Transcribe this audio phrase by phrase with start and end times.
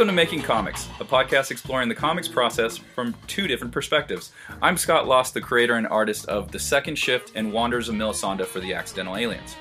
[0.00, 4.32] Welcome to Making Comics, a podcast exploring the comics process from two different perspectives.
[4.62, 8.44] I'm Scott Lost, the creator and artist of The Second Shift and Wanderers of Melisande
[8.44, 9.56] for the Accidental Aliens.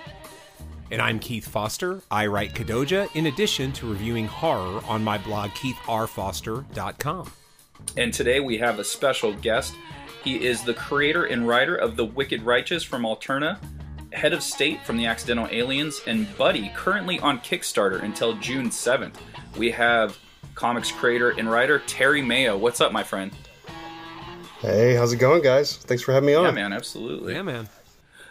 [0.91, 2.01] And I'm Keith Foster.
[2.09, 7.33] I write Kodoja in addition to reviewing horror on my blog, keithrfoster.com.
[7.97, 9.75] And today we have a special guest.
[10.23, 13.59] He is the creator and writer of The Wicked Righteous from Alterna,
[14.13, 19.15] head of state from the Accidental Aliens, and Buddy, currently on Kickstarter until June 7th.
[19.57, 20.17] We have
[20.59, 22.57] comics creator and writer Terry Mayo.
[22.57, 23.31] What's up, my friend?
[24.59, 25.77] Hey, how's it going, guys?
[25.77, 26.43] Thanks for having me on.
[26.43, 27.33] Yeah, man, absolutely.
[27.33, 27.69] Yeah, man.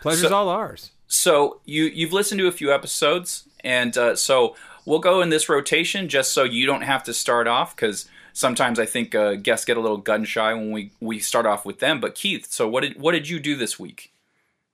[0.03, 0.91] Pleasure's So- all ours.
[1.11, 4.55] So you you've listened to a few episodes, and uh, so
[4.85, 8.79] we'll go in this rotation just so you don't have to start off because sometimes
[8.79, 11.79] I think uh, guests get a little gun shy when we we start off with
[11.79, 11.99] them.
[11.99, 14.13] But Keith, so what did what did you do this week?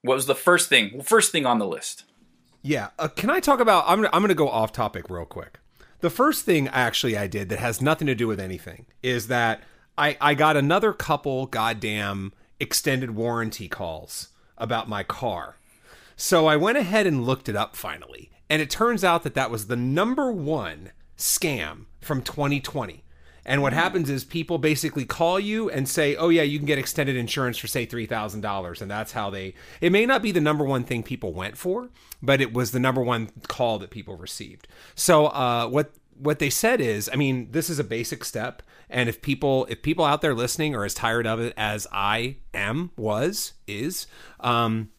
[0.02, 2.02] What was the first thing first thing on the list?
[2.62, 2.88] Yeah.
[2.98, 3.84] Uh, can I talk about?
[3.86, 5.60] I'm gonna, I'm going to go off topic real quick.
[6.04, 9.62] The first thing actually I did that has nothing to do with anything is that
[9.96, 15.56] I I got another couple goddamn extended warranty calls about my car.
[16.14, 19.50] So I went ahead and looked it up finally, and it turns out that that
[19.50, 23.02] was the number one scam from 2020.
[23.46, 26.78] And what happens is people basically call you and say, "Oh yeah, you can get
[26.78, 29.54] extended insurance for say three thousand dollars," and that's how they.
[29.80, 31.90] It may not be the number one thing people went for,
[32.22, 34.66] but it was the number one call that people received.
[34.94, 39.08] So uh, what what they said is, I mean, this is a basic step, and
[39.08, 42.92] if people if people out there listening are as tired of it as I am
[42.96, 44.06] was is,
[44.40, 44.90] um,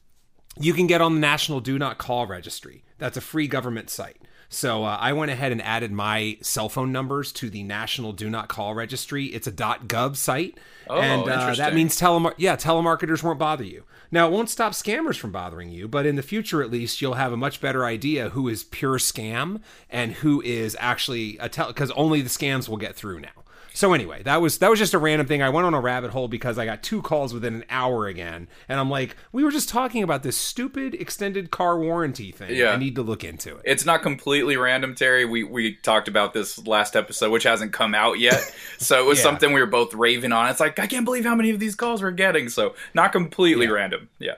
[0.59, 2.83] you can get on the National Do Not Call Registry.
[2.97, 4.21] That's a free government site.
[4.55, 8.29] So uh, I went ahead and added my cell phone numbers to the National Do
[8.29, 9.25] Not Call Registry.
[9.25, 10.57] It's a .gov site,
[10.87, 13.83] Oh, and uh, that means telemar- yeah, telemarketers won't bother you.
[14.11, 17.15] Now it won't stop scammers from bothering you, but in the future, at least, you'll
[17.15, 21.67] have a much better idea who is pure scam and who is actually a tel
[21.67, 23.44] because only the scams will get through now.
[23.75, 25.41] So anyway, that was that was just a random thing.
[25.43, 28.47] I went on a rabbit hole because I got two calls within an hour again,
[28.69, 32.55] and I'm like, we were just talking about this stupid extended car warranty thing.
[32.55, 32.71] Yeah.
[32.71, 33.61] I need to look into it.
[33.65, 35.25] It's not completely random, Terry.
[35.25, 38.41] We we talked about this last episode, which hasn't come out yet.
[38.77, 39.23] So it was Yeah.
[39.23, 40.49] something we were both raving on.
[40.49, 42.49] It's like I can't believe how many of these calls we're getting.
[42.49, 43.71] So not completely Yeah.
[43.73, 44.09] random.
[44.19, 44.35] Yeah.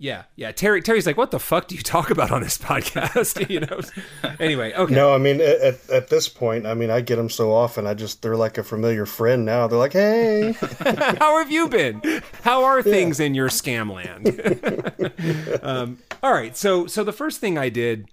[0.00, 0.52] Yeah, yeah.
[0.52, 3.50] Terry Terry's like, what the fuck do you talk about on this podcast?
[3.50, 3.80] you know.
[4.38, 4.94] Anyway, okay.
[4.94, 7.84] No, I mean at, at, this point, I mean I get them so often.
[7.84, 9.66] I just they're like a familiar friend now.
[9.66, 10.52] They're like, hey,
[11.18, 12.00] How have you been?
[12.42, 15.60] How are things in your scam land?
[15.64, 18.08] um, all right, so so the first thing I did,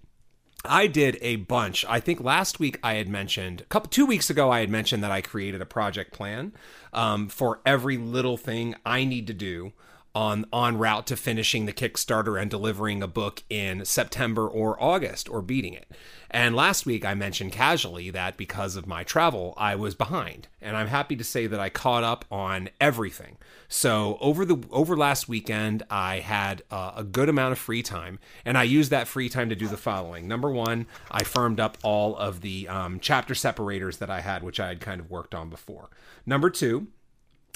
[0.63, 1.85] I did a bunch.
[1.87, 5.03] I think last week I had mentioned, a couple two weeks ago I had mentioned
[5.03, 6.51] that I created a project plan
[6.93, 9.73] um, for every little thing I need to do
[10.15, 15.29] on on route to finishing the Kickstarter and delivering a book in September or August
[15.29, 15.91] or beating it.
[16.31, 20.75] And last week I mentioned casually that because of my travel I was behind, and
[20.75, 23.37] I'm happy to say that I caught up on everything.
[23.67, 28.19] So over the over last weekend I had uh, a good amount of free time,
[28.45, 30.27] and I used that free time to do the following.
[30.27, 34.59] Number one, I firmed up all of the um, chapter separators that I had, which
[34.59, 35.89] I had kind of worked on before.
[36.25, 36.87] Number two,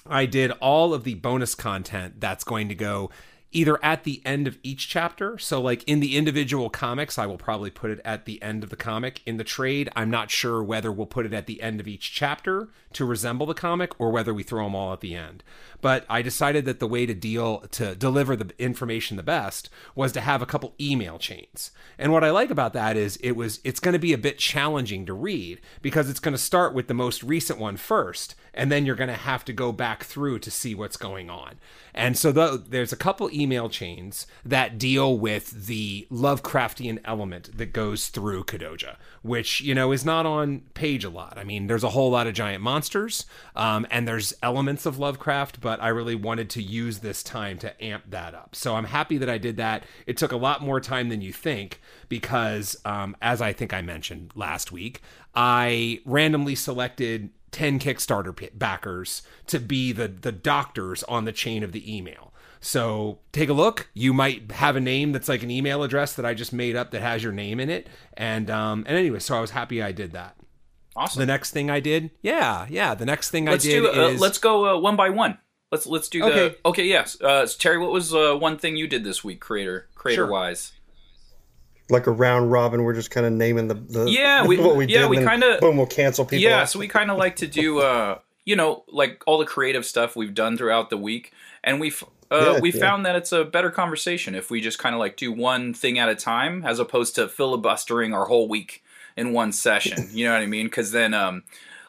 [0.06, 3.10] I did all of the bonus content that's going to go
[3.52, 5.38] either at the end of each chapter.
[5.38, 8.70] So, like in the individual comics, I will probably put it at the end of
[8.70, 9.22] the comic.
[9.26, 12.14] In the trade, I'm not sure whether we'll put it at the end of each
[12.14, 15.44] chapter to resemble the comic or whether we throw them all at the end.
[15.82, 20.12] But I decided that the way to deal to deliver the information the best was
[20.14, 21.72] to have a couple email chains.
[21.98, 24.38] And what I like about that is it was it's going to be a bit
[24.38, 28.72] challenging to read because it's going to start with the most recent one first and
[28.72, 31.56] then you're going to have to go back through to see what's going on.
[31.94, 37.74] And so the, there's a couple email chains that deal with the Lovecraftian element that
[37.74, 41.38] goes through Kodoja, which you know is not on page a lot.
[41.38, 45.62] I mean, there's a whole lot of giant monsters, um, and there's elements of Lovecraft,
[45.62, 48.56] but I really wanted to use this time to amp that up.
[48.56, 49.84] So I'm happy that I did that.
[50.08, 53.82] It took a lot more time than you think because, um, as I think I
[53.82, 55.02] mentioned last week,
[55.36, 61.72] I randomly selected 10 Kickstarter backers to be the the doctors on the chain of
[61.72, 62.34] the email.
[62.62, 63.90] So take a look.
[63.94, 66.92] You might have a name that's like an email address that I just made up
[66.92, 67.88] that has your name in it.
[68.14, 70.36] And um and anyway, so I was happy I did that.
[70.96, 71.20] Awesome.
[71.22, 72.94] The next thing I did, yeah, yeah.
[72.94, 73.88] The next thing let's I did do.
[73.90, 75.38] Uh, is let's go uh, one by one.
[75.72, 76.26] Let's let's do the.
[76.26, 76.56] Okay.
[76.66, 76.86] Okay.
[76.88, 77.20] Yes.
[77.22, 80.32] Uh, so Terry, what was uh, one thing you did this week, creator creator Sure.
[80.32, 80.74] wise?
[81.92, 82.84] like a round robin.
[82.84, 85.10] We're just kind of naming the, the Yeah, we- what we yeah, did.
[85.10, 86.44] we kinda- boom, we'll cancel people.
[86.44, 86.70] Yeah, out.
[86.70, 90.16] so we kind of like to do, uh, you know, like all the creative stuff
[90.16, 91.34] we've done throughout the week,
[91.64, 92.80] and we've uh, Yeah, we yeah.
[92.80, 95.98] found that it's a better conversation if we just kind of like do one thing
[95.98, 98.84] at a time as opposed to filibustering our whole week
[99.18, 100.10] in one session.
[100.14, 100.68] You know what I mean?
[100.68, 101.42] Because then, um,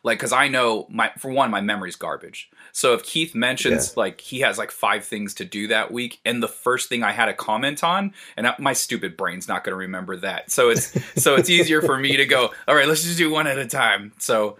[0.02, 2.50] like, because I know my for one, my memory's garbage.
[2.80, 3.92] So if Keith mentions Yeah.
[3.96, 7.12] like he has like five things to do that week, and the first thing I
[7.12, 10.50] had a comment on, and I- my stupid brain's not going to remember that.
[10.50, 10.90] So it's
[11.22, 12.52] so it's easier for me to go.
[12.66, 14.12] All right, let's just do one at a time.
[14.18, 14.56] So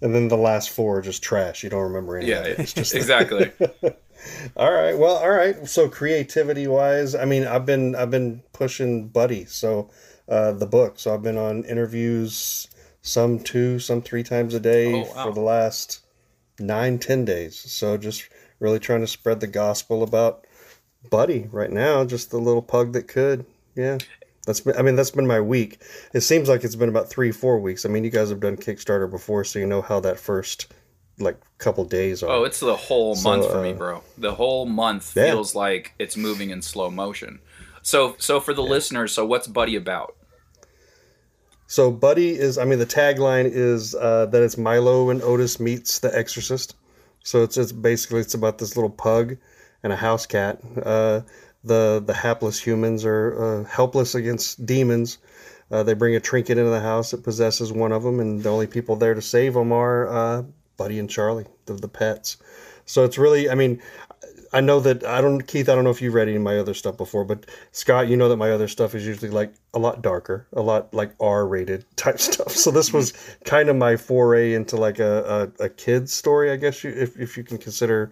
[0.00, 1.62] And then the last four are just trash.
[1.62, 2.44] You don't remember any yeah.
[2.44, 3.52] It's just exactly.
[4.56, 4.96] All right.
[4.96, 5.68] Well, all right.
[5.68, 9.90] So creativity wise, I mean, I've been I've been pushing Buddy, so
[10.26, 10.98] uh, the book.
[10.98, 12.66] So I've been on interviews,
[13.02, 15.24] some two, some three times a day Oh, wow.
[15.26, 16.00] for the last
[16.58, 17.56] nine, ten days.
[17.58, 18.28] So just
[18.60, 20.46] really trying to spread the gospel about
[21.10, 22.04] Buddy right now.
[22.04, 23.44] Just the little pug that could.
[23.74, 23.98] Yeah.
[24.46, 25.82] That's been, I mean, that's been my week.
[26.14, 27.84] It seems like it's been about three, four weeks.
[27.84, 30.72] I mean, you guys have done Kickstarter before, so you know how that first
[31.18, 32.30] like couple days are.
[32.30, 34.02] Oh, it's the whole So, month for me, uh, bro.
[34.18, 35.30] The whole month Yeah.
[35.32, 37.40] feels like it's moving in slow motion.
[37.82, 40.15] So, so for the listeners, so what's Buddy about?
[41.66, 45.98] So Buddy is, I mean, the tagline is uh, that it's Milo and Otis meets
[45.98, 46.76] the Exorcist.
[47.22, 49.36] So it's it's basically it's about this little pug
[49.82, 50.60] and a house cat.
[50.80, 51.22] Uh,
[51.64, 55.18] the the hapless humans are uh, helpless against demons.
[55.68, 58.48] Uh, they bring a trinket into the house that possesses one of them, and the
[58.48, 60.42] only people there to save them are uh,
[60.76, 62.36] Buddy and Charlie, the, the pets.
[62.84, 63.82] So it's really, I mean,
[64.56, 65.68] I know that I don't, Keith.
[65.68, 68.16] I don't know if you've read any of my other stuff before, but Scott, you
[68.16, 71.84] know that my other stuff is usually like a lot darker, a lot like R-rated
[71.96, 72.52] type stuff.
[72.52, 73.12] So this was
[73.44, 77.20] kind of my foray into like a a, a kid's story, I guess you if
[77.20, 78.10] if you can consider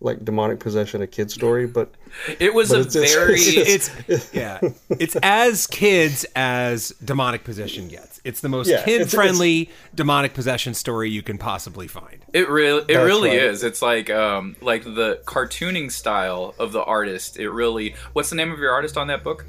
[0.00, 1.66] like demonic possession a kid story.
[1.66, 1.90] But
[2.40, 3.40] It was But a it's- it's- very.
[3.40, 4.60] it's- it's yeah
[4.90, 10.34] it's as kids as demonic possession gets it's the most Yeah, it's- kid friendly demonic
[10.34, 13.38] possession story you can possibly find It really, it That's really right.
[13.44, 13.62] is.
[13.64, 17.38] It's like, um, like the cartooning style of the artist.
[17.38, 17.94] It really.
[18.12, 19.46] What's the name of your artist on that book?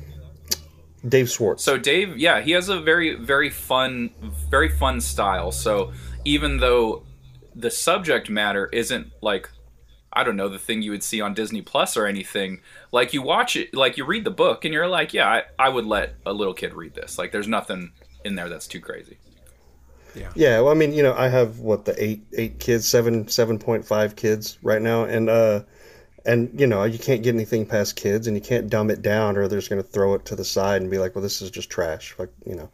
[1.08, 1.64] Dave Schwartz.
[1.64, 4.10] So Dave, yeah, he has a very, very fun,
[4.50, 5.52] very fun style.
[5.52, 5.92] So
[6.26, 7.04] even though
[7.56, 9.50] the subject matter isn't like,
[10.14, 12.62] I don't know, the thing you would see on Disney Plus or anything,
[12.92, 15.70] like you watch it, like you read the book, and you're like, yeah, I, I
[15.70, 17.18] would let a little kid read this.
[17.18, 17.92] Like, there's nothing
[18.24, 19.18] in there that's too crazy.
[20.16, 23.28] Yeah, yeah well, I mean, you know, I have what the eight eight kids, seven
[23.28, 25.62] seven point five kids right now, and uh,
[26.28, 29.38] and you know, you can't get anything past kids, and you can't dumb it down,
[29.38, 31.42] or they're just going to throw it to the side and be like, well, this
[31.42, 32.70] is just trash, like you know.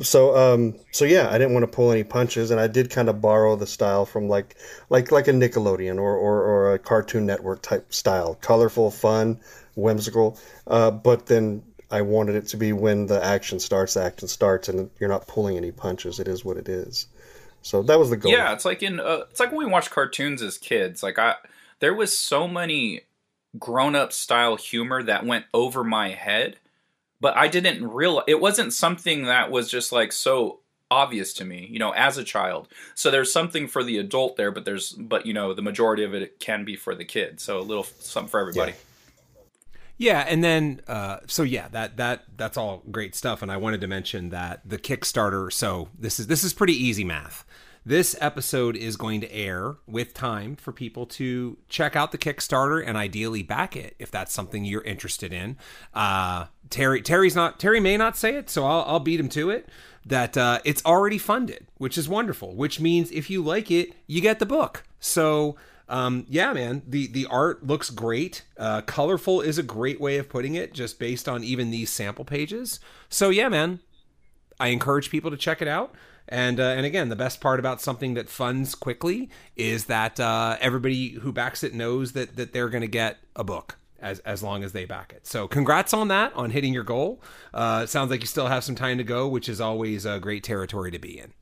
[0.00, 3.08] So um, so yeah, I didn't want to pull any punches, and I did kind
[3.08, 4.56] of borrow the style from like
[4.88, 9.38] like like a Nickelodeon or or, or a Cartoon Network type style, colorful, fun,
[9.76, 14.28] whimsical, uh, but then I wanted it to be when the action starts, the action
[14.28, 16.20] starts, and you're not pulling any punches.
[16.20, 17.06] It is what it is.
[17.62, 18.32] So that was the goal.
[18.32, 21.02] Yeah, it's like in uh, it's like when we watched cartoons as kids.
[21.02, 21.34] Like I,
[21.80, 23.02] there was so many
[23.58, 26.56] grown-up style humor that went over my head,
[27.20, 30.60] but I didn't realize it wasn't something that was just like so
[30.90, 32.68] obvious to me, you know, as a child.
[32.94, 36.14] So there's something for the adult there, but there's but you know the majority of
[36.14, 37.40] it can be for the kid.
[37.40, 38.72] So a little something for everybody.
[38.72, 38.78] Yeah,
[39.98, 43.42] Yeah, and then uh, so yeah, that that that's all great stuff.
[43.42, 45.52] And I wanted to mention that the Kickstarter.
[45.52, 47.44] So this is this is pretty easy math.
[47.84, 52.82] This episode is going to air with time for people to check out the Kickstarter
[52.84, 55.56] and ideally back it if that's something you're interested in.
[55.94, 59.50] Uh, Terry Terry's not Terry may not say it, so I'll, I'll beat him to
[59.50, 59.68] it.
[60.04, 62.54] That uh, it's already funded, which is wonderful.
[62.54, 64.84] Which means if you like it, you get the book.
[65.00, 65.56] So
[65.88, 68.42] um, yeah, man, the the art looks great.
[68.58, 72.24] Uh, colorful is a great way of putting it, just based on even these sample
[72.24, 72.80] pages.
[73.08, 73.80] So yeah, man,
[74.60, 75.94] I encourage people to check it out.
[76.28, 80.56] And uh, and again, the best part about something that funds quickly is that uh,
[80.60, 84.42] everybody who backs it knows that that they're going to get a book as as
[84.42, 85.26] long as they back it.
[85.26, 87.22] So congrats on that, on hitting your goal.
[87.54, 90.44] Uh, sounds like you still have some time to go, which is always a great
[90.44, 91.32] territory to be in.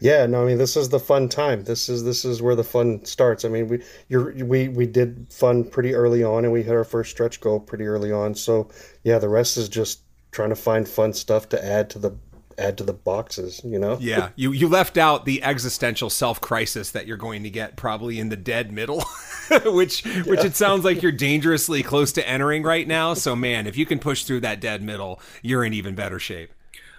[0.00, 1.64] Yeah, no, I mean this is the fun time.
[1.64, 3.44] This is this is where the fun starts.
[3.44, 6.84] I mean, we you're, we we did fun pretty early on, and we hit our
[6.84, 8.34] first stretch goal pretty early on.
[8.34, 8.68] So
[9.04, 10.00] yeah, the rest is just
[10.32, 12.10] trying to find fun stuff to add to the
[12.58, 13.60] add to the boxes.
[13.64, 13.96] You know?
[14.00, 18.18] Yeah, you you left out the existential self crisis that you're going to get probably
[18.18, 19.04] in the dead middle,
[19.64, 23.14] which which it sounds like you're dangerously close to entering right now.
[23.14, 26.50] So man, if you can push through that dead middle, you're in even better shape.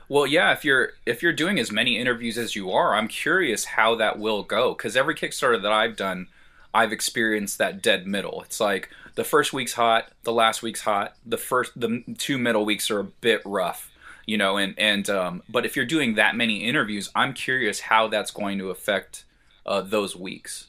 [0.10, 3.66] Well, yeah, if you're if you're doing as many interviews as you are, I'm curious
[3.66, 6.28] how that will go because every Kickstarter that I've done,
[6.74, 8.42] I've experienced that dead middle.
[8.44, 12.64] It's like the first week's hot, the last week's hot, the first the two middle
[12.64, 13.87] weeks are a bit rough,
[14.28, 18.10] you know, and and um, but if you're doing that many interviews, I'm curious how
[18.10, 19.24] that's going to affect
[19.66, 20.68] uh, those weeks.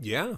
[0.00, 0.36] Yeah.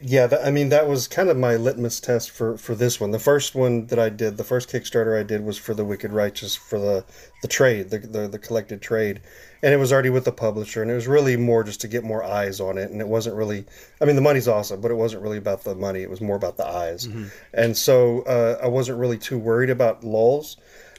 [0.00, 3.10] yeah, that, I mean that was kind of my litmus test for for this one.
[3.10, 6.12] The first one that I did, the first Kickstarter I did was for the Wicked
[6.12, 7.04] Righteous for the
[7.42, 9.20] the trade, the the, the collected trade,
[9.60, 12.04] and it was already with the publisher, and it was really more just to get
[12.04, 13.64] more eyes on it, and it wasn't really.
[14.00, 16.02] I mean, the money's awesome, but it wasn't really about the money.
[16.02, 17.26] It was more about the eyes, mm-hmm.
[17.54, 20.56] and so uh, I wasn't really too worried about lulls.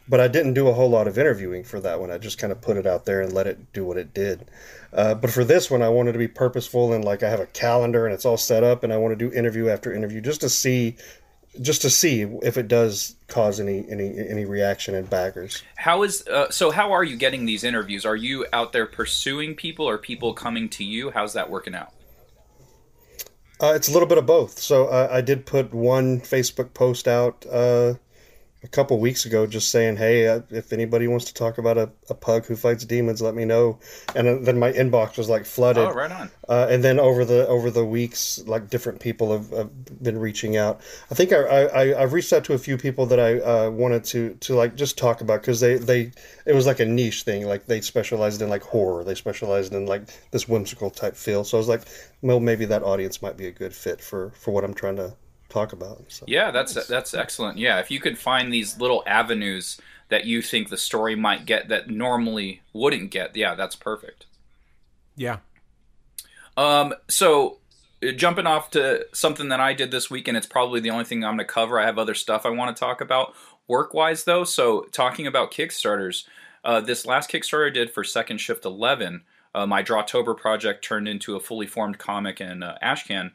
[0.07, 2.11] But I didn't do a whole lot of interviewing for that one.
[2.11, 4.49] I just kind of put it out there and let it do what it did.
[4.91, 7.45] Uh, but for this one, I wanted to be purposeful and like I have a
[7.47, 10.41] calendar and it's all set up, and I want to do interview after interview just
[10.41, 10.97] to see,
[11.61, 15.63] just to see if it does cause any any any reaction in backers.
[15.77, 16.69] How is uh, so?
[16.69, 18.05] How are you getting these interviews?
[18.05, 21.11] Are you out there pursuing people, or people coming to you?
[21.11, 21.93] How's that working out?
[23.61, 24.59] Uh, it's a little bit of both.
[24.59, 27.93] So uh, I did put one Facebook post out uh,
[28.63, 31.91] a couple weeks ago just saying, hey, uh, if anybody wants to talk about a,
[32.09, 33.77] a pug who fights demons, let me know.
[34.15, 35.85] And then my inbox was like flooded.
[35.85, 36.31] Oh, right on.
[36.47, 40.55] Uh, and then over the over the weeks, like different people have, have been reaching
[40.55, 40.79] out.
[41.11, 44.05] I think I, I I've reached out to a few people that I uh, wanted
[44.05, 46.11] to to like just talk about because they they
[46.45, 47.45] it was like a niche thing.
[47.45, 49.03] Like they specialized in like horror.
[49.03, 51.43] They specialized in like this whimsical type feel.
[51.43, 51.81] So I was like,
[52.21, 55.15] well, maybe that audience might be a good fit for for what I'm trying to
[55.53, 56.03] talk about.
[56.09, 56.25] So.
[56.27, 57.57] Yeah, that's that's excellent.
[57.57, 59.79] Yeah, if you could find these little avenues
[60.09, 64.25] that you think the story might get that normally wouldn't get, yeah, that's perfect.
[65.15, 65.37] Yeah.
[66.57, 66.93] Um.
[67.07, 67.59] So
[68.03, 71.05] uh, jumping off to something that I did this week, and it's probably the only
[71.05, 71.79] thing I'm going to cover.
[71.79, 73.33] I have other stuff I want to talk about
[73.67, 74.43] work wise, though.
[74.43, 76.25] So, talking about Kickstarters,
[76.63, 79.23] uh, this last Kickstarter I did for Second Shift 11,
[79.55, 83.31] uh, my Drawtober project turned into a fully formed comic in uh, Ashcan.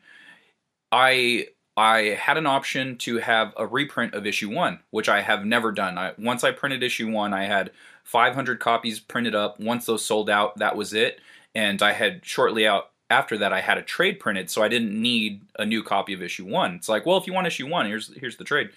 [0.90, 1.48] I
[1.78, 5.70] I had an option to have a reprint of issue one, which I have never
[5.70, 5.96] done.
[5.96, 7.70] I, once I printed issue one, I had
[8.02, 9.60] 500 copies printed up.
[9.60, 11.20] Once those sold out, that was it.
[11.54, 15.00] And I had shortly out after that, I had a trade printed, so I didn't
[15.00, 16.74] need a new copy of issue one.
[16.74, 18.70] It's like, well, if you want issue one, here's here's the trade.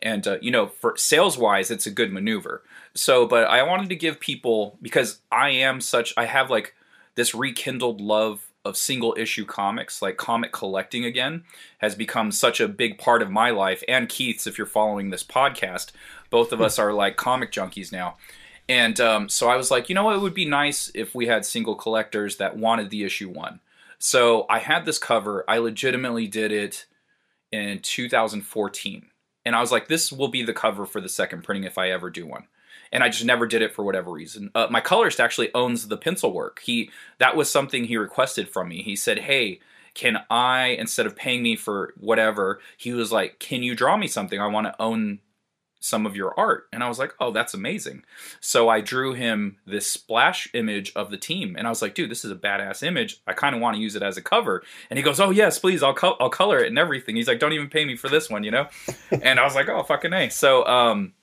[0.00, 2.62] And uh, you know, for sales wise, it's a good maneuver.
[2.94, 6.74] So, but I wanted to give people because I am such, I have like
[7.14, 11.44] this rekindled love of single issue comics, like comic collecting again,
[11.78, 14.46] has become such a big part of my life and Keith's.
[14.46, 15.92] If you're following this podcast,
[16.28, 18.16] both of us are like comic junkies now.
[18.68, 20.16] And um, so I was like, you know what?
[20.16, 23.60] It would be nice if we had single collectors that wanted the issue one.
[23.98, 25.44] So I had this cover.
[25.48, 26.86] I legitimately did it
[27.50, 29.06] in 2014.
[29.44, 31.90] And I was like, this will be the cover for the second printing if I
[31.90, 32.46] ever do one
[32.92, 34.50] and I just never did it for whatever reason.
[34.54, 36.60] Uh, my colorist actually owns the pencil work.
[36.64, 38.82] He that was something he requested from me.
[38.82, 39.60] He said, "Hey,
[39.94, 44.06] can I instead of paying me for whatever, he was like, "Can you draw me
[44.06, 44.40] something?
[44.40, 45.20] I want to own
[45.82, 48.04] some of your art." And I was like, "Oh, that's amazing."
[48.40, 52.10] So I drew him this splash image of the team, and I was like, "Dude,
[52.10, 53.20] this is a badass image.
[53.26, 55.58] I kind of want to use it as a cover." And he goes, "Oh yes,
[55.58, 55.82] please.
[55.82, 58.28] I'll co- I'll color it and everything." He's like, "Don't even pay me for this
[58.28, 58.68] one, you know?"
[59.10, 61.14] and I was like, "Oh, fucking a." So um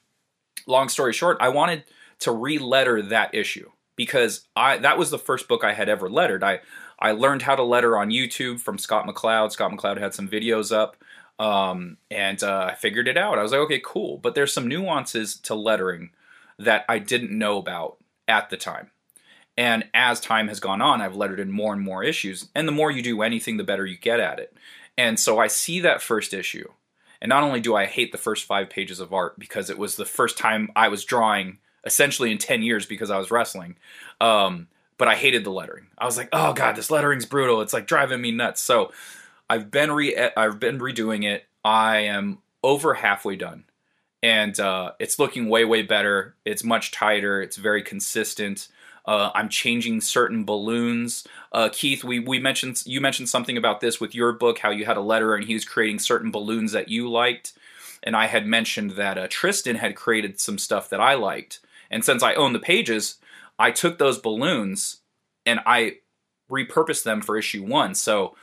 [0.67, 1.83] long story short, I wanted
[2.19, 6.43] to re-letter that issue because I that was the first book I had ever lettered.
[6.43, 6.61] I
[6.99, 9.51] I learned how to letter on YouTube from Scott McCloud.
[9.51, 10.97] Scott McCloud had some videos up,
[11.39, 13.37] um, and uh, I figured it out.
[13.37, 14.17] I was like, okay, cool.
[14.17, 16.11] But there's some nuances to lettering
[16.57, 17.97] that I didn't know about
[18.27, 18.91] at the time.
[19.57, 22.49] And as time has gone on, I've lettered in more and more issues.
[22.53, 24.55] And the more you do anything, the better you get at it.
[24.97, 26.69] And so I see that first issue
[27.21, 29.95] and not only do I hate the first five pages of art because it was
[29.95, 33.77] the first time I was drawing essentially in 10 years because I was wrestling,
[34.21, 35.87] um, but I hated the lettering.
[35.97, 37.61] I was like, oh god, this lettering's brutal.
[37.61, 38.61] It's like driving me nuts.
[38.61, 38.91] So
[39.49, 41.45] I've been re I've been redoing it.
[41.63, 43.65] I am over halfway done,
[44.21, 46.35] and uh, it's looking way way better.
[46.45, 47.41] It's much tighter.
[47.41, 48.67] It's very consistent.
[49.07, 51.25] Uh, I'm changing certain balloons.
[51.53, 54.85] Uh, Keith, we, we mentioned you mentioned something about this with your book, how you
[54.85, 57.53] had a letter and he was creating certain balloons that you liked,
[58.03, 62.03] and I had mentioned that uh, Tristan had created some stuff that I liked, and
[62.03, 63.15] since I own the pages,
[63.57, 65.01] I took those balloons
[65.45, 65.99] and I
[66.51, 67.95] repurposed them for issue one.
[67.95, 68.35] So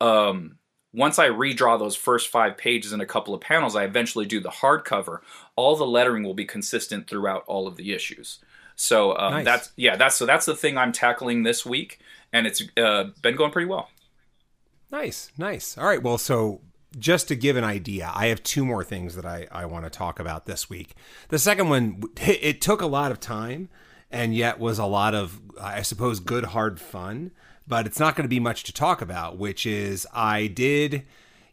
[0.00, 0.58] um,
[0.92, 4.40] once I redraw those first five pages in a couple of panels, I eventually do
[4.40, 5.18] the hardcover.
[5.56, 8.38] All the lettering will be consistent throughout all of the issues.
[8.76, 9.44] So um, nice.
[9.44, 11.98] that's yeah, that's so that's the thing I'm tackling this week,
[12.32, 13.88] and it's uh, been going pretty well.
[14.92, 15.76] Nice, nice.
[15.76, 16.60] All right, well, so
[16.98, 19.90] just to give an idea, I have two more things that I, I want to
[19.90, 20.94] talk about this week.
[21.28, 23.68] The second one, it took a lot of time
[24.10, 27.32] and yet was a lot of, I suppose, good, hard fun,
[27.66, 31.04] but it's not going to be much to talk about, which is I did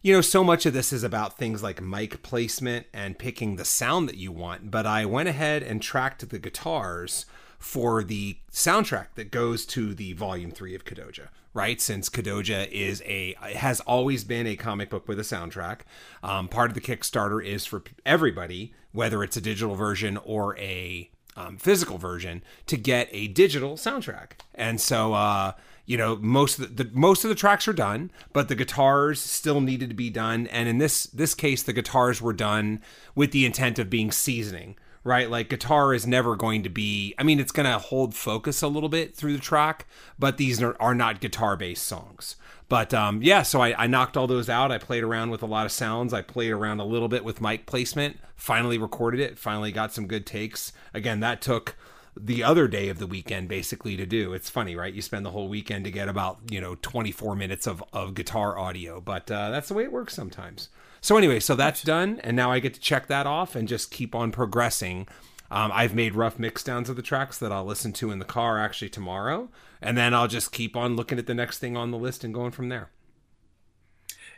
[0.04, 3.64] you know, so much of this is about things like mic placement and picking the
[3.64, 7.24] sound that you want, but I went ahead and tracked the guitars
[7.58, 11.80] for the soundtrack that goes to the volume three of Kodoja right?
[11.80, 15.82] Since Kodoja is a has always been a comic book with a soundtrack.
[16.20, 21.08] Um, part of the Kickstarter is for everybody, whether it's a digital version or a
[21.36, 24.32] um, physical version, to get a digital soundtrack.
[24.52, 25.52] And so, uh,
[25.86, 29.20] you know, most of the, the, most of the tracks are done, but the guitars
[29.20, 30.46] still needed to be done.
[30.48, 32.80] And in this this case, the guitars were done
[33.14, 35.30] with the intent of being seasoning right?
[35.30, 38.68] Like guitar is never going to be, I mean, it's going to hold focus a
[38.68, 39.86] little bit through the track,
[40.18, 42.36] but these are, are not guitar based songs.
[42.70, 44.72] But um, yeah, so I, I, knocked all those out.
[44.72, 46.14] I played around with a lot of sounds.
[46.14, 50.06] I played around a little bit with mic placement, finally recorded it, finally got some
[50.06, 50.72] good takes.
[50.94, 51.76] Again, that took
[52.16, 54.32] the other day of the weekend basically to do.
[54.34, 54.94] It's funny, right?
[54.94, 58.58] You spend the whole weekend to get about, you know, 24 minutes of, of guitar
[58.58, 60.68] audio, but uh, that's the way it works sometimes.
[61.00, 63.90] So anyway, so that's done, and now I get to check that off and just
[63.90, 65.06] keep on progressing.
[65.50, 68.58] Um, I've made rough mixdowns of the tracks that I'll listen to in the car
[68.58, 69.50] actually tomorrow,
[69.82, 72.32] and then I'll just keep on looking at the next thing on the list and
[72.32, 72.90] going from there.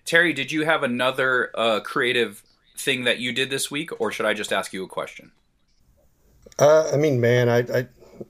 [0.04, 2.42] Terry, did you have another uh, creative
[2.76, 5.32] thing that you did this week, or should I just ask you a question?
[6.58, 7.86] Uh, I mean, man, I, I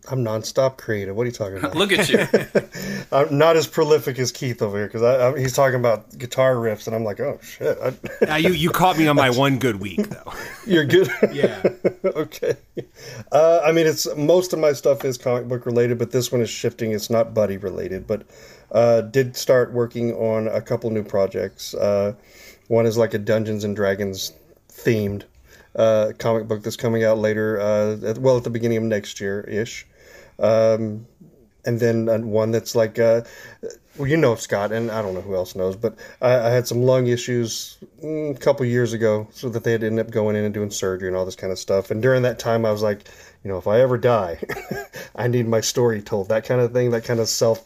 [0.09, 1.16] I'm nonstop creative.
[1.16, 1.76] What are you talking about?
[1.76, 2.26] Look at you.
[3.12, 6.97] I'm not as prolific as Keith over here because he's talking about guitar riffs, and
[6.97, 7.78] I'm like, oh shit.
[8.23, 10.33] now you you caught me on my one good week though.
[10.66, 11.09] You're good.
[11.33, 11.62] yeah.
[12.04, 12.56] okay.
[13.33, 16.40] Uh, I mean, it's most of my stuff is comic book related, but this one
[16.40, 16.92] is shifting.
[16.92, 18.26] It's not buddy related, but
[18.73, 21.75] uh, did start working on a couple new projects.
[21.75, 22.14] Uh,
[22.68, 24.33] one is like a Dungeons and Dragons
[24.68, 25.25] themed
[25.76, 29.21] uh, comic book that's coming out later, uh, at, well, at the beginning of next
[29.21, 29.87] year ish.
[30.38, 31.06] Um,
[31.64, 33.23] and then uh, one that's like, uh,
[33.97, 36.67] well, you know Scott, and I don't know who else knows, but I, I had
[36.67, 40.36] some lung issues mm, a couple years ago, so that they had ended up going
[40.36, 41.91] in and doing surgery and all this kind of stuff.
[41.91, 43.08] And during that time, I was like,
[43.43, 44.39] you know, if I ever die,
[45.17, 46.28] I need my story told.
[46.28, 47.65] That kind of thing, that kind of self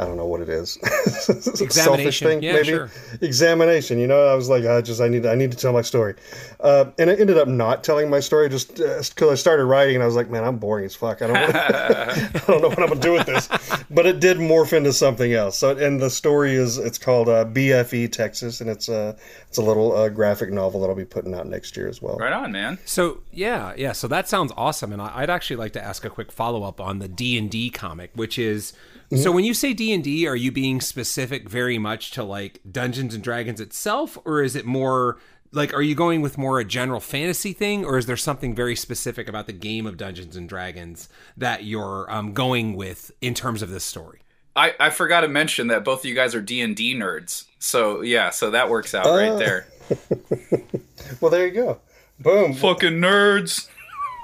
[0.00, 0.78] I don't know what it is.
[1.68, 2.90] Selfish thing, yeah, maybe sure.
[3.20, 3.98] examination.
[3.98, 6.14] You know, I was like, I just I need I need to tell my story,
[6.60, 9.96] uh, and I ended up not telling my story just because uh, I started writing
[9.96, 11.20] and I was like, man, I'm boring as fuck.
[11.20, 13.46] I don't know, I don't know what I'm gonna do with this,
[13.90, 15.58] but it did morph into something else.
[15.58, 19.14] So, and the story is it's called uh, BFE Texas, and it's a
[19.48, 22.16] it's a little uh, graphic novel that I'll be putting out next year as well.
[22.16, 22.78] Right on, man.
[22.86, 23.92] So yeah, yeah.
[23.92, 27.00] So that sounds awesome, and I'd actually like to ask a quick follow up on
[27.00, 28.72] the D and D comic, which is.
[29.16, 32.60] So when you say D and D, are you being specific very much to like
[32.70, 35.18] Dungeons and Dragons itself, or is it more
[35.52, 38.76] like are you going with more a general fantasy thing, or is there something very
[38.76, 43.62] specific about the game of Dungeons and Dragons that you're um, going with in terms
[43.62, 44.20] of this story?
[44.54, 47.46] I, I forgot to mention that both of you guys are D and D nerds,
[47.58, 49.66] so yeah, so that works out uh, right there.
[51.20, 51.80] well, there you go.
[52.20, 52.52] Boom.
[52.54, 53.68] Fucking nerds.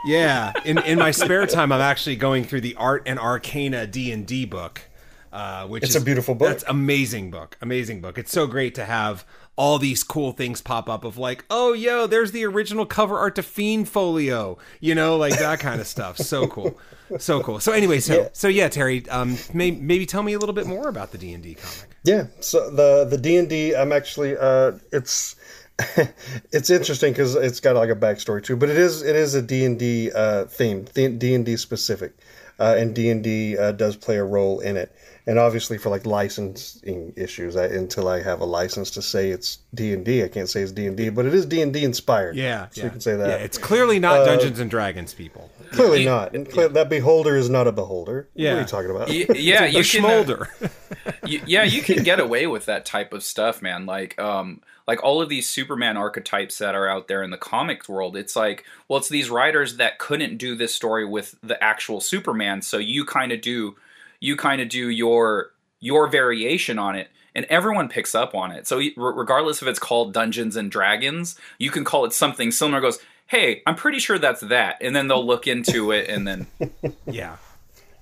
[0.06, 4.12] Yeah, in in my spare time, I'm actually going through the Art and Arcana D
[4.12, 4.82] and D book,
[5.32, 6.48] uh, which it's is a beautiful book.
[6.48, 8.16] That's amazing book, amazing book.
[8.16, 12.06] It's so great to have all these cool things pop up of like, oh yo,
[12.06, 16.18] there's the original cover art to Fiend Folio, you know, like that kind of stuff.
[16.18, 16.78] So cool,
[17.18, 17.58] so cool.
[17.58, 18.28] So anyway, so yeah.
[18.32, 21.32] so yeah, Terry, um, may, maybe tell me a little bit more about the D
[21.32, 21.96] and D comic.
[22.04, 25.36] Yeah, so the the D and D, I'm actually, uh, it's
[26.52, 29.42] it's interesting because it's got like a backstory too, but it is it is a
[29.42, 32.14] D and D uh, theme, D and D specific,
[32.58, 34.94] uh, and D and D uh, does play a role in it.
[35.28, 39.58] And obviously, for like licensing issues, I, until I have a license to say it's
[39.74, 41.72] D and D, I can't say it's D and D, but it is D and
[41.72, 42.36] D inspired.
[42.36, 42.84] Yeah, so yeah.
[42.84, 43.28] you can say that.
[43.28, 45.50] Yeah, it's clearly not uh, Dungeons and Dragons, people.
[45.72, 46.10] Clearly yeah.
[46.10, 46.34] not.
[46.34, 48.28] And clear, that beholder is not a beholder.
[48.34, 48.52] Yeah.
[48.52, 49.08] What are you talking about?
[49.08, 50.00] Y- yeah, you can.
[50.00, 50.48] Smolder.
[51.26, 53.86] yeah, you can get away with that type of stuff, man.
[53.86, 57.88] Like, um, like all of these Superman archetypes that are out there in the comics
[57.88, 62.00] world, it's like, well, it's these writers that couldn't do this story with the actual
[62.00, 63.76] Superman, so you kind of do,
[64.20, 68.66] you kind of do your your variation on it, and everyone picks up on it.
[68.66, 72.80] So regardless if it's called Dungeons and Dragons, you can call it something similar.
[72.80, 76.46] Goes, hey, I'm pretty sure that's that, and then they'll look into it, and then
[77.06, 77.36] yeah.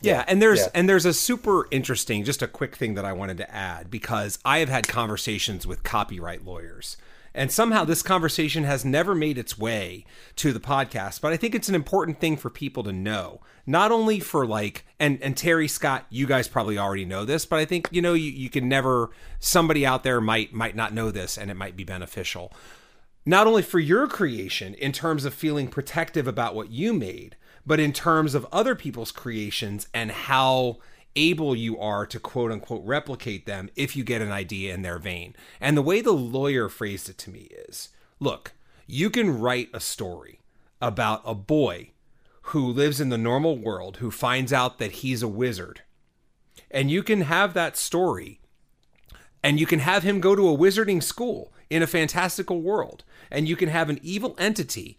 [0.00, 0.68] Yeah, and there's yeah.
[0.74, 4.38] and there's a super interesting, just a quick thing that I wanted to add because
[4.44, 6.98] I have had conversations with copyright lawyers.
[7.34, 10.04] And somehow this conversation has never made its way
[10.36, 13.40] to the podcast, but I think it's an important thing for people to know.
[13.66, 17.58] Not only for like and and Terry Scott, you guys probably already know this, but
[17.58, 21.10] I think you know you, you can never somebody out there might might not know
[21.10, 22.52] this and it might be beneficial.
[23.26, 27.80] Not only for your creation in terms of feeling protective about what you made, but
[27.80, 30.78] in terms of other people's creations and how
[31.16, 34.98] able you are to quote unquote replicate them if you get an idea in their
[34.98, 35.34] vein.
[35.60, 38.52] And the way the lawyer phrased it to me is look,
[38.86, 40.40] you can write a story
[40.80, 41.90] about a boy
[42.48, 45.82] who lives in the normal world who finds out that he's a wizard.
[46.70, 48.40] And you can have that story
[49.42, 53.48] and you can have him go to a wizarding school in a fantastical world and
[53.48, 54.96] you can have an evil entity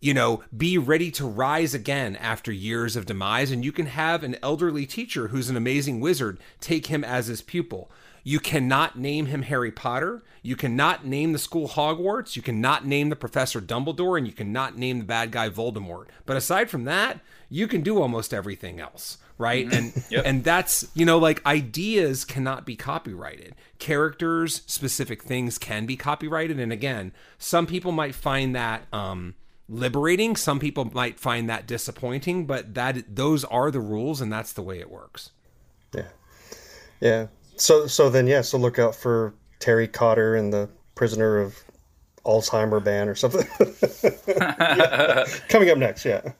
[0.00, 4.22] you know be ready to rise again after years of demise and you can have
[4.22, 7.90] an elderly teacher who's an amazing wizard take him as his pupil
[8.22, 10.22] you cannot name him Harry Potter.
[10.42, 12.36] You cannot name the school Hogwarts.
[12.36, 14.18] You cannot name the Professor Dumbledore.
[14.18, 16.06] And you cannot name the bad guy Voldemort.
[16.26, 19.74] But aside from that, you can do almost everything else right mm-hmm.
[19.74, 20.22] and yep.
[20.26, 26.60] and that's you know like ideas cannot be copyrighted characters specific things can be copyrighted
[26.60, 29.34] and again some people might find that um
[29.70, 30.36] liberating.
[30.36, 34.62] Some people might find that disappointing but that those are the rules and that's the
[34.62, 35.30] way it works.
[35.94, 36.08] Yeah.
[37.00, 37.26] Yeah.
[37.56, 41.58] So so then yeah so look out for terry cotter and the prisoner of
[42.26, 43.46] alzheimer ban or something.
[45.48, 46.32] Coming up next yeah.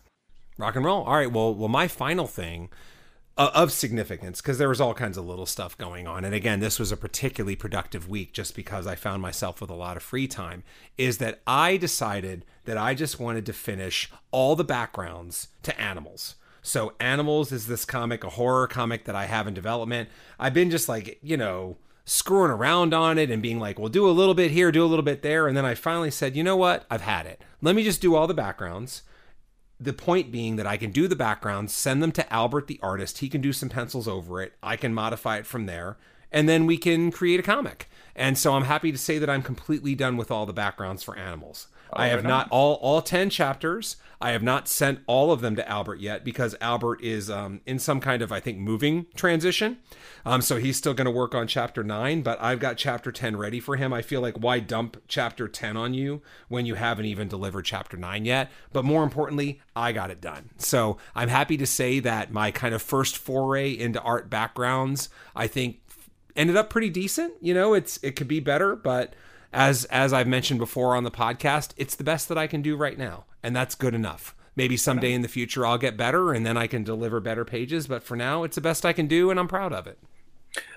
[0.58, 1.04] Rock and roll.
[1.04, 1.30] All right.
[1.30, 2.68] Well well my final thing
[3.40, 6.26] uh, of significance because there was all kinds of little stuff going on.
[6.26, 9.74] And again, this was a particularly productive week just because I found myself with a
[9.74, 10.62] lot of free time.
[10.98, 16.34] Is that I decided that I just wanted to finish all the backgrounds to animals.
[16.60, 20.10] So, Animals is this comic, a horror comic that I have in development.
[20.38, 24.06] I've been just like, you know, screwing around on it and being like, well, do
[24.06, 25.48] a little bit here, do a little bit there.
[25.48, 26.84] And then I finally said, you know what?
[26.90, 27.40] I've had it.
[27.62, 29.02] Let me just do all the backgrounds
[29.80, 33.18] the point being that I can do the backgrounds, send them to Albert the artist.
[33.18, 34.52] He can do some pencils over it.
[34.62, 35.96] I can modify it from there,
[36.30, 37.88] and then we can create a comic.
[38.14, 41.16] And so I'm happy to say that I'm completely done with all the backgrounds for
[41.16, 41.68] animals.
[41.92, 43.96] Oh, I have not all all 10 chapters.
[44.20, 47.78] I have not sent all of them to Albert yet because Albert is um, in
[47.78, 49.78] some kind of, I think, moving transition.
[50.26, 53.36] Um, so he's still going to work on chapter nine, but I've got chapter 10
[53.36, 53.94] ready for him.
[53.94, 57.96] I feel like why dump chapter 10 on you when you haven't even delivered chapter
[57.96, 58.50] nine yet?
[58.72, 60.50] But more importantly, I got it done.
[60.58, 65.46] So I'm happy to say that my kind of first foray into art backgrounds, I
[65.46, 65.80] think,
[66.36, 67.34] ended up pretty decent.
[67.40, 69.14] You know, it's it could be better, but
[69.52, 72.76] as as I've mentioned before on the podcast, it's the best that I can do
[72.76, 74.34] right now, and that's good enough.
[74.56, 77.86] Maybe someday in the future I'll get better and then I can deliver better pages,
[77.86, 79.98] but for now it's the best I can do and I'm proud of it.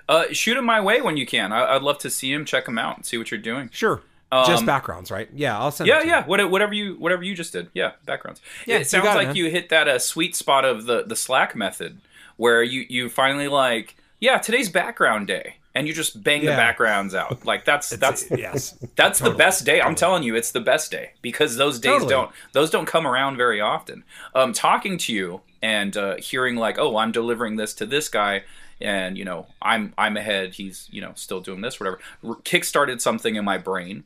[0.08, 1.52] Uh, shoot him my way when you can.
[1.52, 3.68] I, would love to see him, check him out, and see what you're doing.
[3.72, 4.00] Sure.
[4.30, 5.28] Um, just backgrounds, right?
[5.34, 5.88] Yeah, I'll send.
[5.88, 6.24] Yeah, yeah.
[6.24, 6.48] You.
[6.48, 7.68] Whatever you, whatever you just did.
[7.74, 8.40] Yeah, backgrounds.
[8.66, 11.16] Yeah, it sounds you like it, you hit that uh, sweet spot of the the
[11.16, 12.00] Slack method,
[12.36, 16.50] where you you finally like, yeah, today's background day and you just bang yeah.
[16.50, 17.44] the backgrounds out.
[17.44, 19.34] Like that's that's yes, that's totally.
[19.34, 19.80] the best day.
[19.80, 22.10] I'm telling you, it's the best day because those days totally.
[22.10, 24.04] don't those don't come around very often.
[24.34, 28.44] Um, talking to you and uh, hearing like, oh, I'm delivering this to this guy,
[28.80, 30.54] and you know, I'm I'm ahead.
[30.54, 31.98] He's you know still doing this, whatever.
[32.22, 34.04] Kickstarted something in my brain.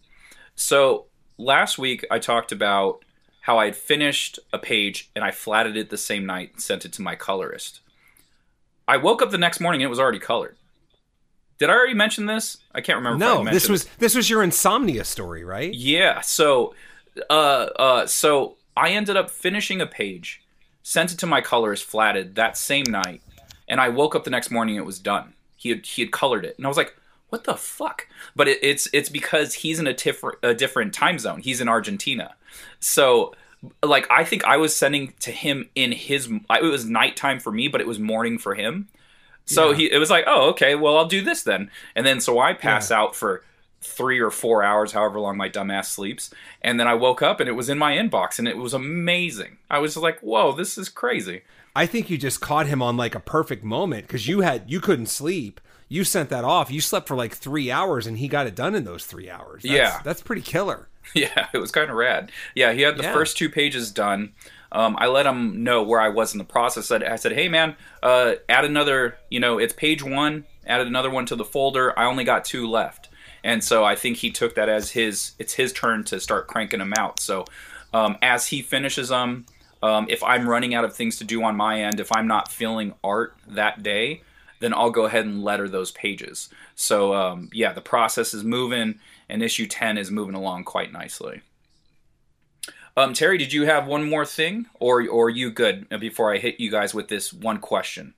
[0.57, 1.07] So
[1.39, 3.05] last week I talked about
[3.43, 6.85] how I had finished a page and I flatted it the same night and sent
[6.85, 7.81] it to my colorist.
[8.87, 10.58] I woke up the next morning and it was already colored.
[11.59, 12.59] Did I already mention this?
[12.73, 13.19] I can't remember.
[13.19, 15.73] No, this was this was your insomnia story, right?
[15.73, 16.21] Yeah.
[16.21, 16.75] So,
[17.29, 20.43] uh, uh, so I ended up finishing a page,
[20.83, 23.23] sent it to my colorist, flatted that same night,
[23.67, 24.77] and I woke up the next morning.
[24.77, 25.35] It was done.
[25.57, 26.95] He had he had colored it, and I was like,
[27.31, 31.19] "What the fuck?" But it, it's it's because he's in a different a different time
[31.19, 31.41] zone.
[31.41, 32.37] He's in Argentina,
[32.79, 33.35] so
[33.85, 36.29] like I think I was sending to him in his.
[36.29, 38.89] It was nighttime for me, but it was morning for him.
[39.49, 39.77] So yeah.
[39.77, 41.71] he it was like, oh, okay, well I'll do this then.
[41.97, 43.01] And then so I pass yeah.
[43.01, 43.43] out for
[43.81, 46.31] three or four hours, however long my dumbass sleeps.
[46.63, 49.59] And then I woke up and it was in my inbox and it was amazing.
[49.71, 51.43] I was like, whoa, this is crazy.
[51.75, 54.81] I think you just caught him on like a perfect moment because you had you
[54.81, 55.61] couldn't sleep.
[55.89, 56.71] You sent that off.
[56.71, 59.63] You slept for like three hours and he got it done in those three hours.
[59.63, 60.89] That's, yeah, that's pretty killer.
[61.15, 62.31] Yeah, it was kind of rad.
[62.55, 63.15] Yeah, he had the yeah.
[63.15, 64.35] first two pages done
[64.73, 66.91] um, I let him know where I was in the process.
[66.91, 69.19] I said, "Hey, man, uh, add another.
[69.31, 70.45] You know, it's page one.
[70.67, 71.99] Added another one to the folder.
[71.99, 73.09] I only got two left."
[73.45, 75.33] And so I think he took that as his.
[75.39, 77.21] It's his turn to start cranking them out.
[77.21, 77.45] So
[77.95, 79.47] um, as he finishes them,
[79.83, 82.51] um, if I'm running out of things to do on my end, if I'm not
[82.51, 84.23] feeling art that day,
[84.61, 86.51] then I'll go ahead and letter those pages.
[86.75, 91.43] So um, yeah, the process is moving, and issue ten is moving along quite nicely.
[92.99, 96.39] Um, Terry, did you have one more thing, or or are you good before I
[96.39, 98.15] hit you guys with this one question?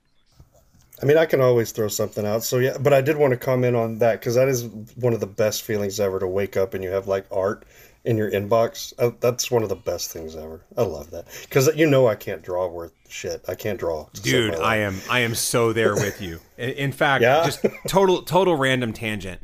[1.01, 2.43] I mean, I can always throw something out.
[2.43, 4.65] So yeah, but I did want to comment on that because that is
[4.95, 7.65] one of the best feelings ever to wake up and you have like art
[8.05, 8.91] in your inbox.
[8.97, 10.61] Uh, that's one of the best things ever.
[10.75, 13.45] I love that because you know I can't draw worth shit.
[13.47, 14.07] I can't draw.
[14.13, 16.39] Dude, I am I am so there with you.
[16.57, 17.45] In, in fact, yeah?
[17.45, 19.41] just total total random tangent.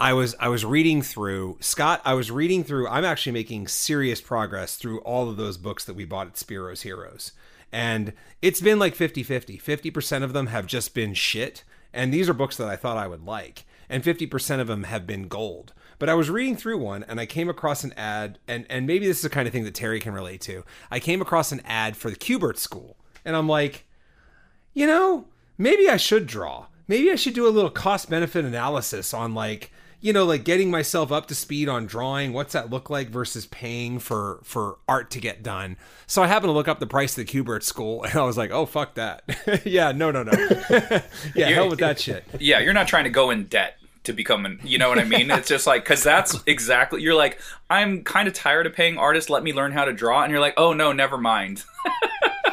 [0.00, 2.00] I was I was reading through Scott.
[2.06, 2.88] I was reading through.
[2.88, 6.82] I'm actually making serious progress through all of those books that we bought at Spiro's
[6.82, 7.32] Heroes,
[7.70, 9.58] And it's been like 50 50.
[9.58, 11.64] 50% of them have just been shit.
[11.92, 13.64] And these are books that I thought I would like.
[13.90, 15.74] And 50% of them have been gold.
[15.98, 19.06] But I was reading through one and I came across an ad, and, and maybe
[19.06, 20.64] this is the kind of thing that Terry can relate to.
[20.90, 22.96] I came across an ad for the Kubert School.
[23.24, 23.84] And I'm like,
[24.72, 25.26] you know,
[25.58, 26.66] maybe I should draw.
[26.88, 30.70] Maybe I should do a little cost benefit analysis on like, you know, like getting
[30.70, 32.32] myself up to speed on drawing.
[32.32, 35.76] What's that look like versus paying for for art to get done?
[36.06, 38.38] So I happened to look up the price of the Kubert school, and I was
[38.38, 39.22] like, oh fuck that.
[39.64, 40.32] yeah, no, no, no.
[41.34, 42.24] yeah, hell with that shit.
[42.38, 45.04] Yeah, you're not trying to go in debt to become an you know what i
[45.04, 48.96] mean it's just like because that's exactly you're like i'm kind of tired of paying
[48.96, 51.64] artists let me learn how to draw and you're like oh no never mind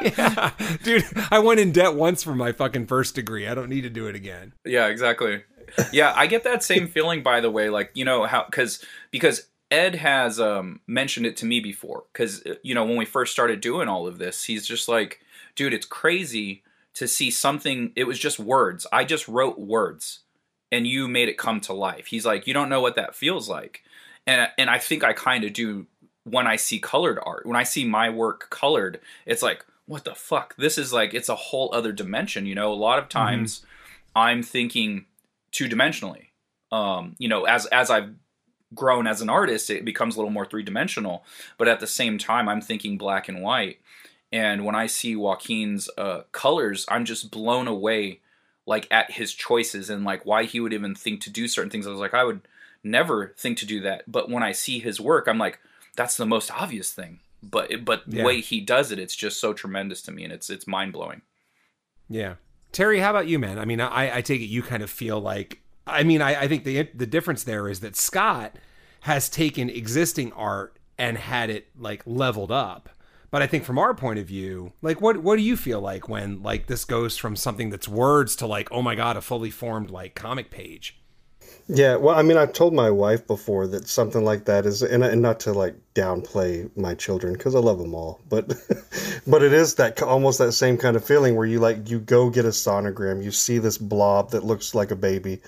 [0.01, 0.51] yeah
[0.83, 3.89] dude i went in debt once for my fucking first degree i don't need to
[3.89, 5.41] do it again yeah exactly
[5.91, 9.47] yeah i get that same feeling by the way like you know how because because
[9.71, 13.61] ed has um mentioned it to me before because you know when we first started
[13.61, 15.19] doing all of this he's just like
[15.55, 20.19] dude it's crazy to see something it was just words i just wrote words
[20.71, 22.07] and you made it come to life.
[22.07, 23.83] He's like, you don't know what that feels like.
[24.25, 25.87] And and I think I kind of do
[26.23, 27.45] when I see colored art.
[27.45, 30.55] When I see my work colored, it's like, what the fuck?
[30.57, 32.71] This is like it's a whole other dimension, you know.
[32.71, 33.19] A lot of mm-hmm.
[33.19, 33.67] times mm-hmm.
[34.15, 35.05] I'm thinking
[35.57, 36.27] two-dimensionally.
[36.71, 38.13] Um, you know, as as I've
[38.75, 41.23] grown as an artist, it becomes a little more three-dimensional,
[41.57, 43.79] but at the same time I'm thinking black and white.
[44.31, 48.19] And when I see Joaquin's uh, colors, I'm just blown away
[48.65, 51.87] like at his choices and like why he would even think to do certain things.
[51.87, 52.41] I was like, I would
[52.83, 54.03] never think to do that.
[54.05, 55.59] But when I see his work, I'm like,
[55.95, 57.19] that's the most obvious thing.
[57.41, 58.17] But but yeah.
[58.17, 60.93] the way he does it, it's just so tremendous to me, and it's it's mind
[60.93, 61.21] blowing.
[62.09, 62.35] Yeah,
[62.71, 63.59] Terry, how about you, man?
[63.59, 65.61] I mean, I I take it you kind of feel like.
[65.85, 68.57] I mean, I, I think the the difference there is that Scott
[69.01, 72.89] has taken existing art and had it like leveled up
[73.29, 76.07] but I think from our point of view, like what what do you feel like
[76.07, 79.49] when like this goes from something that's words to like oh my god a fully
[79.49, 80.99] formed like comic page?
[81.69, 85.03] Yeah, well, I mean, I've told my wife before that something like that is, and,
[85.03, 88.47] and not to like downplay my children because I love them all, but
[89.27, 92.29] but it is that almost that same kind of feeling where you like you go
[92.29, 95.41] get a sonogram, you see this blob that looks like a baby,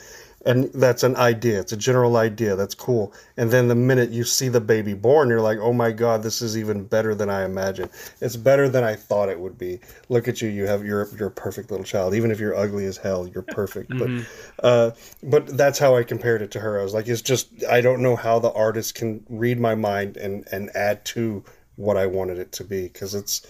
[0.45, 1.59] and that's an idea.
[1.59, 2.55] It's a general idea.
[2.55, 3.13] That's cool.
[3.37, 6.41] And then the minute you see the baby born you're like oh my god this
[6.41, 7.89] is even better than i imagined.
[8.21, 9.79] It's better than i thought it would be.
[10.07, 10.49] Look at you.
[10.49, 12.13] You have you're, you're a perfect little child.
[12.15, 13.91] Even if you're ugly as hell you're perfect.
[13.91, 14.23] Mm-hmm.
[14.57, 14.91] but uh,
[15.23, 16.79] but that's how i compared it to her.
[16.79, 20.17] I was like it's just i don't know how the artist can read my mind
[20.17, 21.43] and and add to
[21.75, 23.45] what i wanted it to be because it's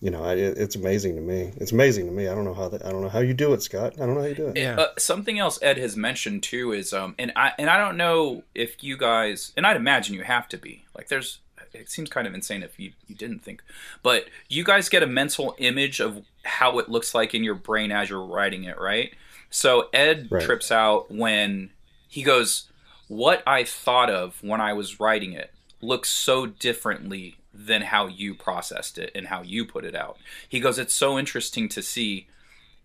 [0.00, 1.52] you know, it, it's amazing to me.
[1.56, 2.28] It's amazing to me.
[2.28, 3.94] I don't know how that, I don't know how you do it, Scott.
[3.94, 4.56] I don't know how you do it.
[4.56, 4.78] Yeah.
[4.78, 8.42] Uh, something else Ed has mentioned too is, um, and I and I don't know
[8.54, 11.38] if you guys, and I'd imagine you have to be like, there's.
[11.72, 13.62] It seems kind of insane if you you didn't think,
[14.02, 17.92] but you guys get a mental image of how it looks like in your brain
[17.92, 19.12] as you're writing it, right?
[19.50, 20.42] So Ed right.
[20.42, 21.70] trips out when
[22.08, 22.70] he goes,
[23.08, 28.34] "What I thought of when I was writing it looks so differently than how you
[28.34, 30.18] processed it and how you put it out.
[30.48, 32.28] He goes, It's so interesting to see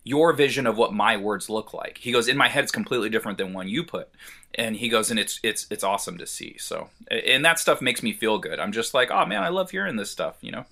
[0.04, 1.98] your vision of what my words look like.
[1.98, 4.08] He goes, In my head it's completely different than one you put.
[4.54, 6.56] And he goes, and it's it's it's awesome to see.
[6.58, 8.60] So and that stuff makes me feel good.
[8.60, 10.66] I'm just like, oh man, I love hearing this stuff, you know?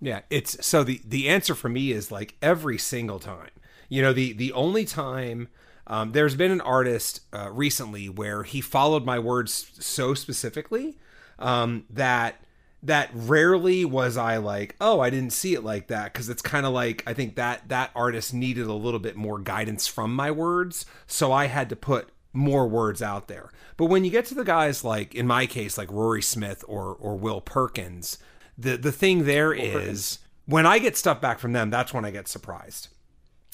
[0.00, 3.50] Yeah, it's so the the answer for me is like every single time.
[3.88, 5.48] You know, the the only time
[5.86, 10.96] um, there's been an artist uh, recently where he followed my words so specifically
[11.38, 12.42] um, that
[12.86, 16.64] that rarely was I like, oh, I didn't see it like that because it's kind
[16.64, 20.30] of like I think that that artist needed a little bit more guidance from my
[20.30, 23.50] words, so I had to put more words out there.
[23.76, 26.94] But when you get to the guys like in my case like Rory Smith or
[26.94, 28.18] or Will Perkins,
[28.56, 30.18] the the thing there Will is Perkins.
[30.46, 32.88] when I get stuff back from them, that's when I get surprised.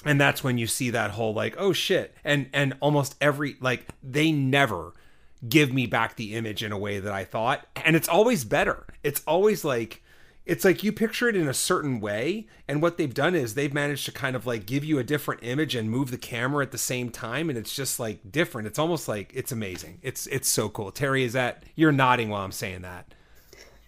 [0.05, 2.14] And that's when you see that whole like, oh shit.
[2.23, 4.92] And and almost every like they never
[5.48, 7.66] give me back the image in a way that I thought.
[7.85, 8.87] And it's always better.
[9.02, 10.02] It's always like
[10.44, 12.48] it's like you picture it in a certain way.
[12.66, 15.44] And what they've done is they've managed to kind of like give you a different
[15.44, 17.48] image and move the camera at the same time.
[17.48, 18.66] And it's just like different.
[18.66, 19.98] It's almost like it's amazing.
[20.02, 20.90] It's it's so cool.
[20.90, 23.14] Terry is that you're nodding while i'm saying that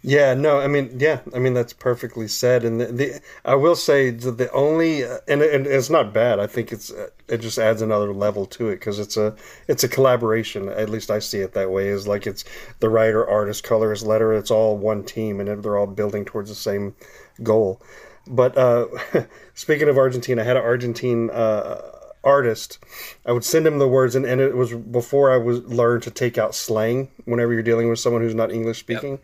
[0.07, 2.63] yeah, no, I mean, yeah, I mean that's perfectly said.
[2.63, 6.39] And the, the I will say the, the only and, and it's not bad.
[6.39, 6.93] I think it's
[7.27, 9.35] it just adds another level to it because it's a
[9.67, 10.69] it's a collaboration.
[10.69, 11.89] At least I see it that way.
[11.89, 12.45] Is like it's
[12.81, 14.35] the writer, artist, colorist, letter.
[14.35, 16.95] It's all one team, and they're all building towards the same
[17.43, 17.81] goal.
[18.27, 18.89] But uh,
[19.55, 21.31] speaking of Argentina, I had an Argentine.
[21.31, 21.81] Uh,
[22.23, 22.79] artist,
[23.27, 26.11] I would send him the words, and, and it was before I was learned to
[26.11, 29.11] take out slang whenever you're dealing with someone who's not English speaking.
[29.11, 29.21] Yep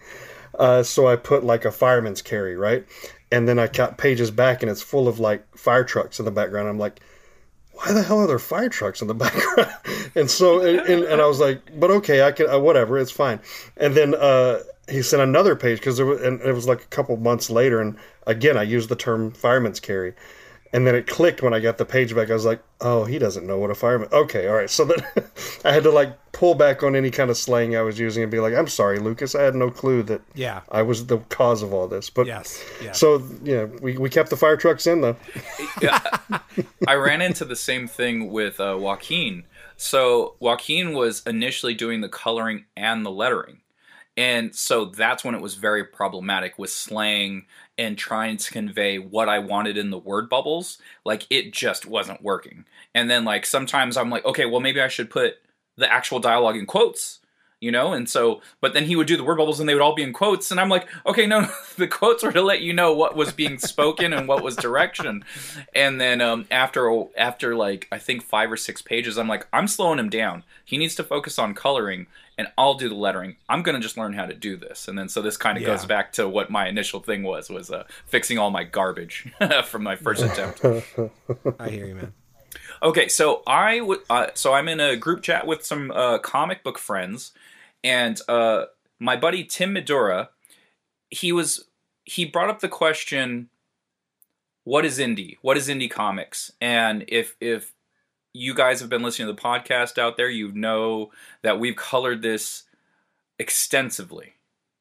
[0.60, 2.86] uh, so I put like a fireman's carry, right?
[3.32, 6.30] and then I got pages back, and it's full of like fire trucks in the
[6.30, 6.68] background.
[6.68, 7.00] I'm like,
[7.72, 9.70] why the hell are there fire trucks in the background?
[10.14, 13.12] and so, and, and, and, I was like, but okay, I can, uh, whatever, it's
[13.12, 13.40] fine.
[13.76, 17.16] And then uh, he sent another page because was, and it was like a couple
[17.16, 17.96] months later, and
[18.26, 20.14] again, I used the term fireman's carry.
[20.72, 22.30] And then it clicked when I got the page back.
[22.30, 24.70] I was like, "Oh, he doesn't know what a fireman." Okay, all right.
[24.70, 25.04] So then
[25.64, 28.30] I had to like pull back on any kind of slang I was using and
[28.30, 29.34] be like, "I'm sorry, Lucas.
[29.34, 32.64] I had no clue that yeah I was the cause of all this." But yes,
[32.80, 33.00] yes.
[33.00, 35.16] so yeah, we, we kept the fire trucks in though.
[35.82, 36.00] yeah,
[36.86, 39.44] I ran into the same thing with uh, Joaquin.
[39.76, 43.60] So Joaquin was initially doing the coloring and the lettering.
[44.16, 47.46] And so that's when it was very problematic with slang
[47.78, 50.78] and trying to convey what I wanted in the word bubbles.
[51.04, 52.64] Like it just wasn't working.
[52.94, 55.36] And then like sometimes I'm like, okay, well maybe I should put
[55.76, 57.20] the actual dialogue in quotes
[57.60, 59.82] you know and so but then he would do the word bubbles and they would
[59.82, 61.46] all be in quotes and i'm like okay no,
[61.76, 65.22] the quotes were to let you know what was being spoken and what was direction
[65.74, 69.68] and then um, after after like i think five or six pages i'm like i'm
[69.68, 72.06] slowing him down he needs to focus on coloring
[72.40, 74.98] and i'll do the lettering i'm going to just learn how to do this and
[74.98, 75.68] then so this kind of yeah.
[75.68, 79.30] goes back to what my initial thing was was uh, fixing all my garbage
[79.64, 80.64] from my first attempt
[81.60, 82.12] i hear you man
[82.82, 84.00] Okay, so I would.
[84.08, 87.32] Uh, so I'm in a group chat with some uh, comic book friends,
[87.84, 88.66] and uh,
[88.98, 90.30] my buddy Tim Medora,
[91.10, 91.66] he was
[92.04, 93.50] he brought up the question,
[94.64, 95.36] "What is indie?
[95.42, 97.72] What is indie comics?" And if if
[98.32, 101.10] you guys have been listening to the podcast out there, you know
[101.42, 102.64] that we've colored this
[103.38, 104.34] extensively.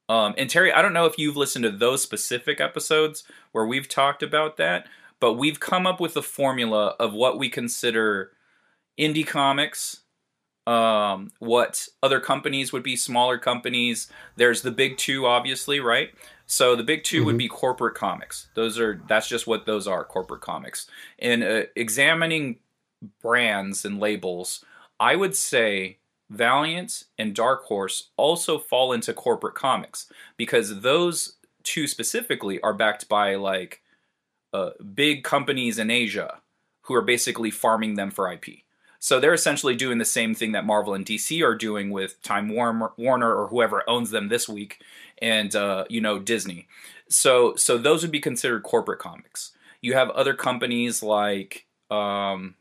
[0.07, 3.87] Um, and Terry, I don't know if you've listened to those specific episodes where we've
[3.87, 4.87] talked about that,
[5.19, 8.31] but we've come up with a formula of what we consider
[8.99, 10.01] indie comics
[10.69, 14.07] um, what other companies would be smaller companies.
[14.35, 16.11] There's the big two, obviously, right?
[16.45, 17.25] So the big 2 mm-hmm.
[17.25, 18.49] would be corporate comics.
[18.53, 20.87] Those are that's just what those are, corporate comics.
[21.17, 22.57] And uh, examining
[23.21, 24.63] brands and labels,
[24.99, 25.97] I would say
[26.29, 33.09] Valiant and Dark Horse also fall into corporate comics because those two specifically are backed
[33.09, 33.81] by like
[34.53, 36.41] uh, big companies in Asia
[36.83, 38.45] who are basically farming them for IP.
[38.99, 42.49] So they're essentially doing the same thing that Marvel and DC are doing with Time
[42.49, 44.83] Warner or whoever owns them this week,
[45.21, 46.67] and uh, you know Disney.
[47.07, 49.53] So so those would be considered corporate comics.
[49.81, 52.55] You have other companies like um,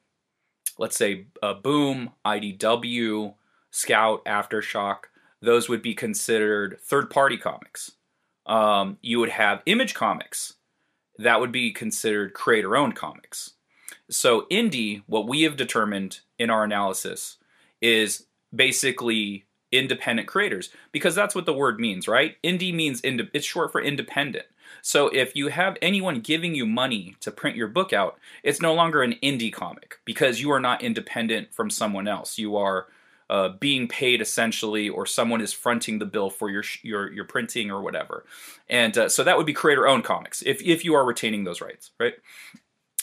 [0.78, 3.34] let's say uh, Boom, IDW,
[3.70, 5.04] Scout, Aftershock.
[5.40, 7.92] Those would be considered third party comics.
[8.46, 10.54] Um, you would have Image Comics.
[11.18, 13.54] That would be considered creator owned comics.
[14.10, 17.36] So, indie, what we have determined in our analysis,
[17.82, 22.36] is basically independent creators because that's what the word means, right?
[22.42, 24.46] Indie means ind- it's short for independent.
[24.82, 28.74] So if you have anyone giving you money to print your book out, it's no
[28.74, 32.38] longer an indie comic because you are not independent from someone else.
[32.38, 32.86] You are
[33.30, 37.70] uh, being paid essentially, or someone is fronting the bill for your your your printing
[37.70, 38.24] or whatever.
[38.70, 41.60] And uh, so that would be creator owned comics if if you are retaining those
[41.60, 42.14] rights, right?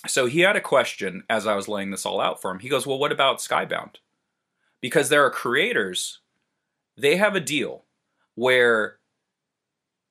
[0.07, 2.59] So he had a question as I was laying this all out for him.
[2.59, 3.95] He goes, Well, what about Skybound?
[4.81, 6.19] Because there are creators,
[6.97, 7.83] they have a deal
[8.35, 8.97] where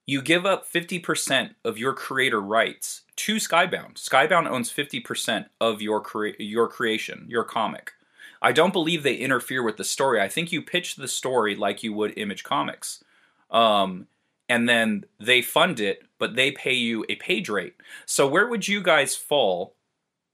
[0.06, 3.94] you give up 50% of your creator rights to Skybound.
[3.94, 6.04] Skybound owns 50% of your
[6.38, 7.92] your creation, your comic.
[8.42, 10.20] I don't believe they interfere with the story.
[10.20, 13.02] I think you pitch the story like you would Image Comics.
[13.50, 14.08] Um,
[14.50, 17.74] and then they fund it, but they pay you a page rate.
[18.04, 19.76] So where would you guys fall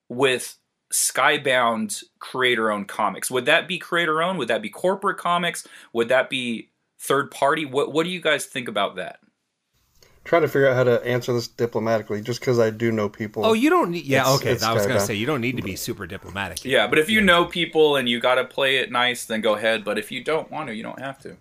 [0.09, 0.59] with
[0.93, 3.31] Skybound creator owned comics?
[3.31, 4.39] Would that be creator owned?
[4.39, 5.67] Would that be corporate comics?
[5.93, 7.65] Would that be third party?
[7.65, 9.21] What What do you guys think about that?
[10.23, 13.45] Trying to figure out how to answer this diplomatically, just because I do know people.
[13.45, 14.05] Oh, you don't need.
[14.05, 14.53] Yeah, it's, okay.
[14.53, 16.63] It's I was going to say you don't need to be super diplomatic.
[16.65, 19.55] Yeah, but if you know people and you got to play it nice, then go
[19.55, 19.83] ahead.
[19.83, 21.37] But if you don't want to, you don't have to.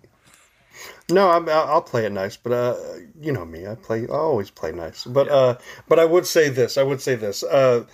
[1.10, 2.76] No, i will play it nice, but uh,
[3.20, 4.04] you know me, I play.
[4.08, 5.34] I always play nice, but yeah.
[5.34, 6.78] uh, but I would say this.
[6.78, 7.42] I would say this.
[7.42, 7.84] Uh,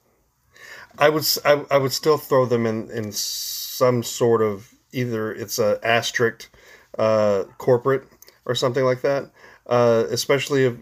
[1.02, 5.58] I would I, I would still throw them in in some sort of either it's
[5.58, 6.50] a asterisk
[6.98, 8.08] uh, corporate
[8.46, 9.32] or something like that.
[9.66, 10.76] Uh, especially if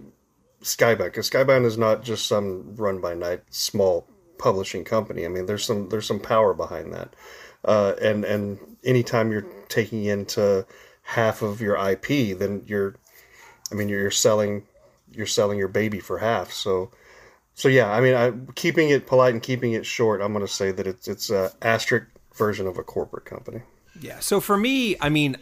[0.61, 4.07] Skybound, because Skybound is not just some run by night small
[4.38, 5.26] publishing company.
[5.26, 7.15] I mean, there's some there's some power behind that,
[7.63, 10.65] uh, and and anytime you're taking into
[11.03, 12.95] half of your IP, then you're,
[13.72, 14.63] I mean, you're selling
[15.11, 16.51] you're selling your baby for half.
[16.51, 16.91] So
[17.60, 20.51] so yeah, I mean, I, keeping it polite and keeping it short, I'm going to
[20.51, 23.64] say that it's it's a asterisk version of a corporate company.
[23.99, 24.20] Yeah.
[24.20, 25.36] So for me, I mean,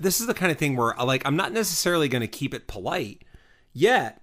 [0.00, 2.54] this is the kind of thing where I like I'm not necessarily going to keep
[2.54, 3.22] it polite
[3.72, 4.20] yet.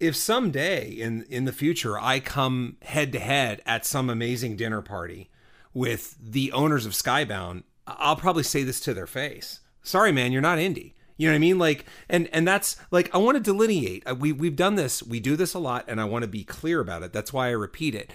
[0.00, 4.82] if someday in in the future I come head to head at some amazing dinner
[4.82, 5.30] party
[5.74, 9.60] with the owners of Skybound, I'll probably say this to their face.
[9.82, 10.94] Sorry, man, you're not indie.
[11.18, 11.58] You know what I mean?
[11.58, 14.04] Like, and and that's like I want to delineate.
[14.06, 15.02] Uh, we we've done this.
[15.02, 17.12] We do this a lot, and I want to be clear about it.
[17.12, 18.12] That's why I repeat it.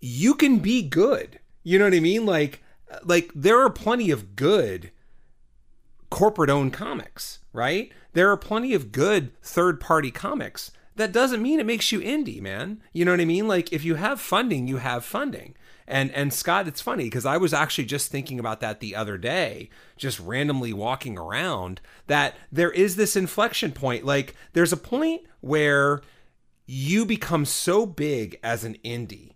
[0.00, 1.38] You can be good.
[1.62, 2.26] You know what I mean?
[2.26, 2.62] Like,
[3.04, 4.90] like there are plenty of good
[6.10, 7.92] corporate owned comics, right?
[8.12, 10.72] There are plenty of good third party comics.
[10.96, 12.82] That doesn't mean it makes you indie, man.
[12.92, 13.46] You know what I mean?
[13.46, 15.54] Like if you have funding, you have funding.
[15.90, 19.18] And and Scott, it's funny because I was actually just thinking about that the other
[19.18, 24.04] day, just randomly walking around, that there is this inflection point.
[24.04, 26.00] Like there's a point where
[26.66, 29.32] you become so big as an indie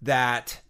[0.00, 0.60] that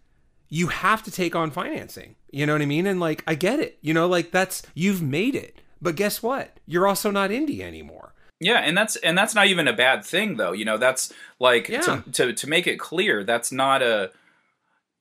[0.49, 2.15] you have to take on financing.
[2.31, 2.85] You know what I mean?
[2.85, 3.77] And like I get it.
[3.81, 5.61] You know, like that's you've made it.
[5.81, 6.59] But guess what?
[6.65, 8.13] You're also not indie anymore.
[8.41, 10.51] Yeah, and that's and that's not even a bad thing though.
[10.51, 11.81] You know, that's like Yeah.
[11.81, 14.11] to, to to make it clear, that's not a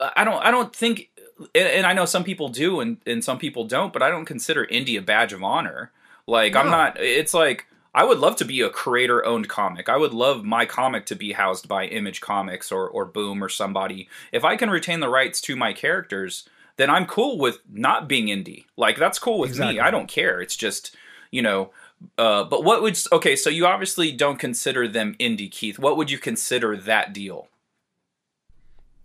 [0.00, 1.10] I don't I don't think
[1.54, 4.66] and, I know some people do and and some people don't, but I don't consider
[4.66, 5.92] indie a badge of honor.
[6.26, 9.88] Like I'm not it's like I would love to be a creator owned comic.
[9.88, 13.48] I would love my comic to be housed by Image Comics or or Boom or
[13.48, 14.08] somebody.
[14.32, 18.26] If I can retain the rights to my characters, then I'm cool with not being
[18.26, 18.66] indie.
[18.76, 19.74] Like that's cool with Exactly.
[19.74, 19.80] me.
[19.80, 20.40] I don't care.
[20.40, 20.94] It's just,
[21.30, 21.70] you know,
[22.16, 23.34] uh, but what would okay?
[23.34, 25.78] So you obviously don't consider them indie, Keith.
[25.78, 27.48] What would you consider that deal?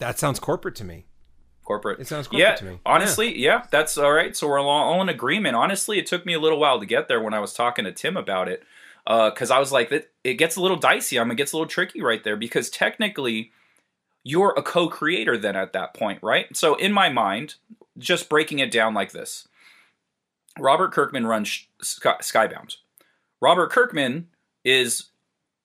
[0.03, 1.05] That sounds corporate to me.
[1.63, 1.99] Corporate.
[2.01, 2.79] It sounds corporate yeah, to me.
[2.85, 3.63] honestly, yeah.
[3.71, 4.35] that's all right.
[4.35, 5.55] So we're all, in agreement.
[5.55, 7.93] Honestly, it took me a little while to get there when I was talking to
[7.93, 8.63] Tim about it,
[9.07, 11.17] uh, because I was like, it, it gets a little dicey.
[11.17, 13.51] I mean, it gets a little tricky right there because technically,
[14.23, 16.55] you're a co-creator then at that point, right?
[16.55, 17.55] So in my mind,
[17.97, 19.47] just breaking it down like this,
[20.59, 22.75] Robert Kirkman runs Sh- Sky- Skybound.
[23.41, 24.27] Robert Kirkman
[24.65, 25.11] is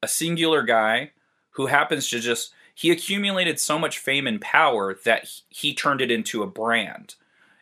[0.00, 1.10] a singular guy
[1.50, 6.12] who happens to just he accumulated so much fame and power that he, turned it
[6.12, 7.16] into a brand.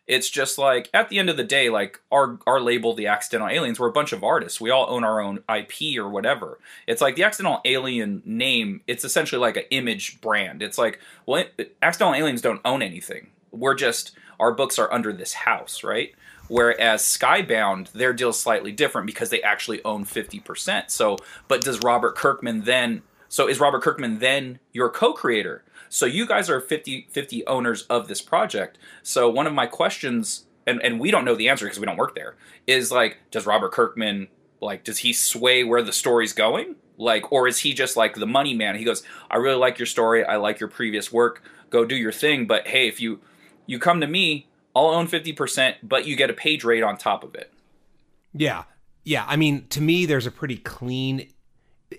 [0.07, 3.49] It's just like at the end of the day, like our our label, the Accidental
[3.49, 4.61] Aliens, we're a bunch of artists.
[4.61, 6.59] We all own our own IP or whatever.
[6.87, 8.83] It's like the Accidental Alien name.
[8.87, 10.61] It's essentially like an image brand.
[10.61, 11.47] It's like well,
[11.81, 13.29] Accidental Aliens don't own anything.
[13.53, 16.15] We're just our books are under this house, right?
[16.49, 20.91] Whereas Skybound, their deal's slightly different because they actually own fifty percent.
[20.91, 21.17] So,
[21.49, 23.03] but does Robert Kirkman then?
[23.29, 25.65] So is Robert Kirkman then your co-creator?
[25.89, 28.79] So you guys are 50 50 owners of this project.
[29.03, 31.97] So one of my questions, and, and we don't know the answer because we don't
[31.97, 34.29] work there, is like, does Robert Kirkman
[34.61, 36.77] like does he sway where the story's going?
[36.99, 38.77] Like, or is he just like the money man?
[38.77, 42.13] He goes, I really like your story, I like your previous work, go do your
[42.13, 43.21] thing, but hey, if you
[43.67, 47.25] you come to me, I'll own 50%, but you get a page rate on top
[47.25, 47.53] of it.
[48.33, 48.65] Yeah.
[49.05, 51.29] Yeah, I mean, to me there's a pretty clean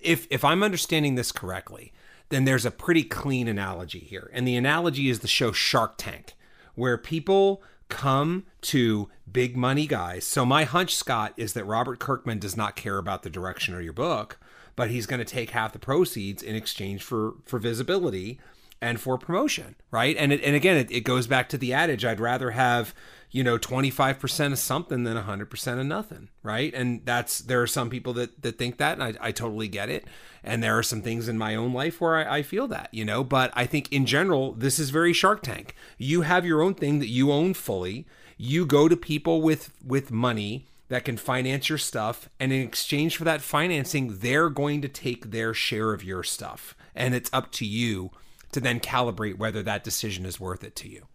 [0.02, 1.94] if if I'm understanding this correctly,
[2.30, 4.30] then there's a pretty clean analogy here.
[4.34, 6.36] And the analogy is the show Shark Tank,
[6.76, 10.26] where people come to big money guys.
[10.26, 13.82] So my hunch, Scott, is that Robert Kirkman does not care about the direction of
[13.82, 14.38] your book,
[14.76, 18.40] but he's going to take half the proceeds in exchange for for visibility
[18.82, 20.16] and for promotion, right?
[20.18, 22.94] And it, and again, it, it goes back to the adage: I'd rather have
[23.30, 26.74] you know 25% of something than 100% of nothing right?
[26.74, 29.90] And that's there are some people that that think that and I, I totally get
[29.90, 30.08] it.
[30.44, 33.04] And there are some things in my own life where I, I feel that you
[33.04, 33.24] know?
[33.24, 35.76] But i think in general this is very shark tank.
[35.98, 38.08] You have your own thing that you own fully.
[38.38, 43.18] You go to people with with money that can finance your stuff and in exchange
[43.18, 46.76] for that financing they're going to take their share of your stuff.
[46.96, 48.12] And it's up to you
[48.54, 51.08] to then calibrate whether that decision is worth it to you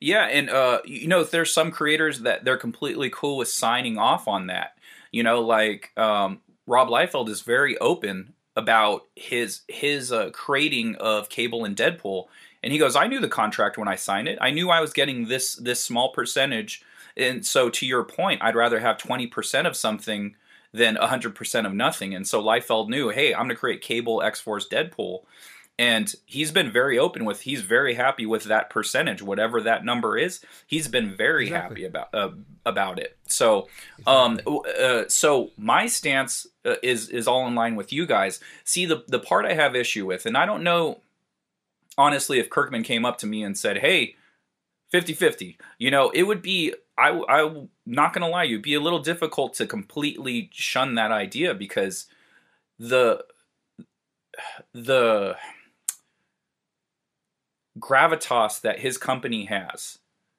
[0.00, 4.26] Yeah, and uh, you know, there's some creators that they're completely cool with signing off
[4.28, 4.78] on that.
[5.12, 11.28] You know, like um, Rob Liefeld is very open about his his uh, creating of
[11.28, 12.26] Cable and Deadpool,
[12.62, 14.38] and he goes, "I knew the contract when I signed it.
[14.40, 16.82] I knew I was getting this this small percentage."
[17.16, 20.34] And so, to your point, I'd rather have twenty percent of something
[20.72, 22.14] than hundred percent of nothing.
[22.14, 25.24] And so Liefeld knew, hey, I'm going to create Cable X Force Deadpool
[25.80, 30.18] and he's been very open with he's very happy with that percentage whatever that number
[30.18, 30.40] is.
[30.66, 31.82] He's been very Exactly.
[31.82, 32.30] happy about uh,
[32.66, 33.16] about it.
[33.26, 33.68] So
[34.06, 38.40] um uh, so my stance uh, is is all in line with you guys.
[38.64, 41.00] See the the part i have issue with and i don't know
[41.96, 44.16] honestly if kirkman came up to me and said hey
[44.92, 48.98] 50-50 you know it would be i i'm not gonna lie you'd be a little
[48.98, 52.06] difficult to completely shun that idea because
[52.78, 53.24] the
[54.72, 55.36] the
[57.78, 59.98] gravitas that his company has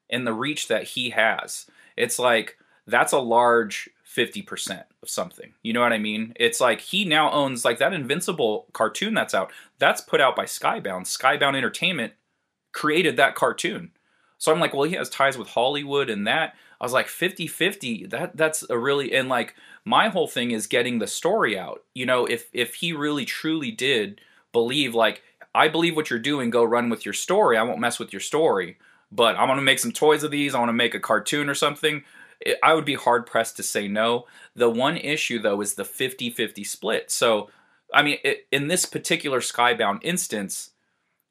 [0.09, 1.65] and the reach that he has
[1.95, 2.57] it's like
[2.87, 5.53] that's a large 50% of something.
[5.63, 6.33] You know what I mean?
[6.35, 9.51] It's like he now owns like that Invincible cartoon that's out.
[9.79, 11.05] That's put out by Skybound.
[11.05, 12.13] Skybound Entertainment
[12.73, 13.91] created that cartoon.
[14.37, 16.55] So I'm like, well, he has ties with Hollywood and that.
[16.79, 18.09] I was like 50-50.
[18.09, 19.55] That that's a really and like
[19.85, 21.83] my whole thing is getting the story out.
[21.93, 24.19] You know, if if he really truly did
[24.51, 25.21] believe like
[25.53, 27.57] I believe what you're doing, go run with your story.
[27.57, 28.77] I won't mess with your story.
[29.11, 30.55] But I want to make some toys of these.
[30.55, 32.03] I want to make a cartoon or something
[32.63, 34.25] I would be hard pressed to say no.
[34.55, 37.11] The one issue, though, is the 50 50 split.
[37.11, 37.49] So,
[37.93, 38.17] I mean,
[38.51, 40.71] in this particular Skybound instance,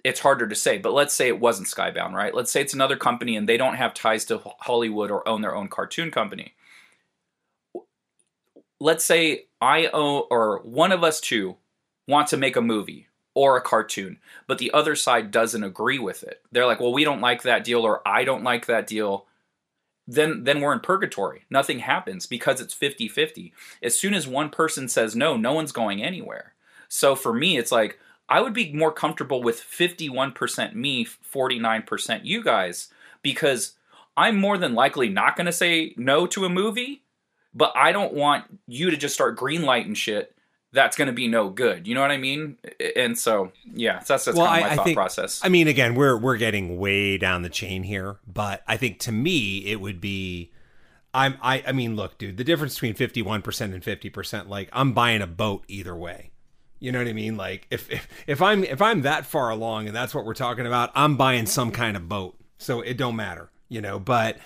[0.04, 2.34] it's harder to say, but let's say it wasn't Skybound, right?
[2.34, 5.54] Let's say it's another company and they don't have ties to Hollywood or own their
[5.54, 6.54] own cartoon company.
[8.78, 11.56] Let's say I own, or one of us two
[12.08, 13.08] want to make a movie
[13.40, 16.42] or a cartoon, but the other side doesn't agree with it.
[16.52, 19.26] They're like, well, we don't like that deal, or I don't like that deal
[20.06, 21.44] then then we're in purgatory.
[21.50, 23.52] Nothing happens because it's 50-50.
[23.80, 26.54] As soon as one person says no, no one's going anywhere.
[26.88, 32.42] So for me, it's like I would be more comfortable with 51% me, 49% you
[32.42, 32.88] guys
[33.22, 33.74] because
[34.16, 37.04] I'm more than likely not going to say no to a movie,
[37.54, 40.34] but I don't want you to just start greenlighting shit
[40.72, 41.86] that's going to be no good.
[41.86, 42.56] You know what I mean?
[42.94, 45.40] And so, yeah, that's that's well, kind of my I, thought think, process.
[45.42, 49.12] I mean, again, we're we're getting way down the chain here, but I think to
[49.12, 50.52] me it would be.
[51.12, 54.48] I'm I I mean, look, dude, the difference between fifty one percent and fifty percent,
[54.48, 56.30] like I'm buying a boat either way.
[56.78, 57.36] You know what I mean?
[57.36, 60.66] Like if, if if I'm if I'm that far along and that's what we're talking
[60.66, 62.38] about, I'm buying some kind of boat.
[62.58, 63.98] So it don't matter, you know.
[63.98, 64.38] But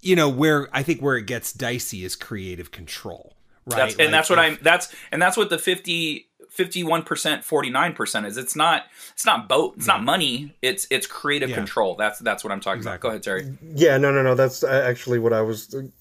[0.00, 3.36] you know where I think where it gets dicey is creative control
[3.66, 3.76] Right.
[3.76, 8.26] That's, and like that's what if, I'm that's and that's what the 50 51% 49%
[8.26, 9.94] is it's not it's not boat it's yeah.
[9.94, 11.54] not money it's it's creative yeah.
[11.54, 12.96] control that's that's what i'm talking exactly.
[12.96, 15.92] about go ahead terry yeah no no no that's actually what i was and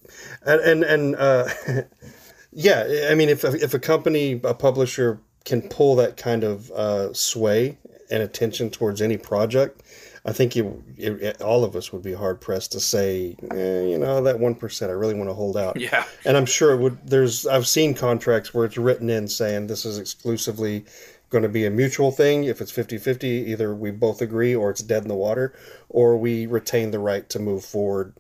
[0.46, 1.48] and, and uh
[2.52, 7.14] yeah i mean if if a company a publisher can pull that kind of uh
[7.14, 7.78] sway
[8.10, 9.84] and attention towards any project
[10.26, 10.66] I think it,
[10.98, 14.56] it, all of us would be hard pressed to say, eh, you know, that one
[14.56, 14.92] percent.
[14.92, 15.80] I really want to hold out.
[15.80, 16.06] Yeah.
[16.26, 16.98] And I'm sure it would.
[17.08, 20.86] There's I've seen contracts where it's written in saying this is exclusively
[21.30, 22.46] going to be a mutual thing.
[22.46, 25.54] If it's 50-50, either we both agree or it's dead in the water,
[25.88, 28.14] or we retain the right to move forward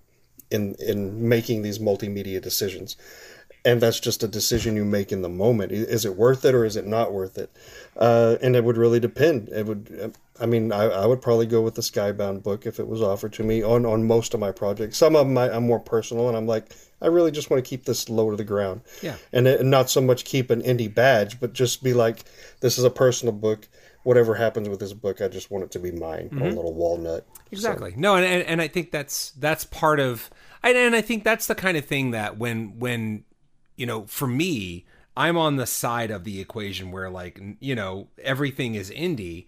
[0.52, 2.95] in in making these multimedia decisions.
[3.66, 5.74] And that's just a decision you make in the moment.
[5.74, 7.52] Is it worth it or is it not worth it?
[7.97, 9.50] Uh, and it would really depend.
[9.50, 12.87] It would I mean, I, I would probably go with the Skybound book if it
[12.87, 14.97] was offered to me on, on most of my projects.
[14.97, 16.71] Some of them I, am more personal, and I'm like,
[17.01, 18.81] I really just want to keep this low to the ground.
[19.01, 19.15] Yeah.
[19.33, 22.23] And, it, and not so much keep an indie badge, but just be like,
[22.61, 23.67] this is a personal book.
[24.03, 26.41] Whatever happens with this book, I just want it to be mine, mm-hmm.
[26.41, 27.25] a little walnut.
[27.51, 27.91] Exactly.
[27.91, 27.97] So.
[27.97, 30.29] No, and, and and I think that's that's part of,
[30.63, 33.25] and, and I think that's the kind of thing that when when
[33.75, 34.85] you know, for me,
[35.17, 39.47] I'm on the side of the equation where like you know everything is indie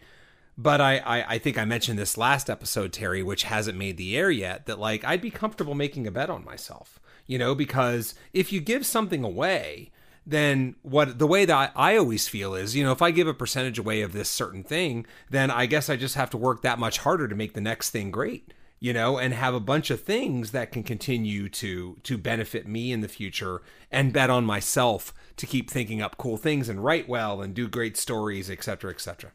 [0.61, 4.15] but I, I, I think I mentioned this last episode, Terry, which hasn't made the
[4.15, 8.13] air yet, that like I'd be comfortable making a bet on myself, you know, because
[8.31, 9.89] if you give something away,
[10.23, 13.33] then what the way that I, always feel is, you know, if I give a
[13.33, 16.77] percentage away of this certain thing, then I guess I just have to work that
[16.77, 18.53] much harder to make the next thing great
[18.83, 22.91] you know and have a bunch of things that can continue to to benefit me
[22.91, 27.07] in the future and bet on myself to keep thinking up cool things and write
[27.07, 29.31] well and do great stories etc etc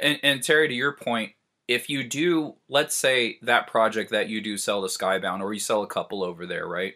[0.00, 1.32] and, and Terry, to your point,
[1.68, 5.60] if you do, let's say that project that you do sell to Skybound, or you
[5.60, 6.94] sell a couple over there, right?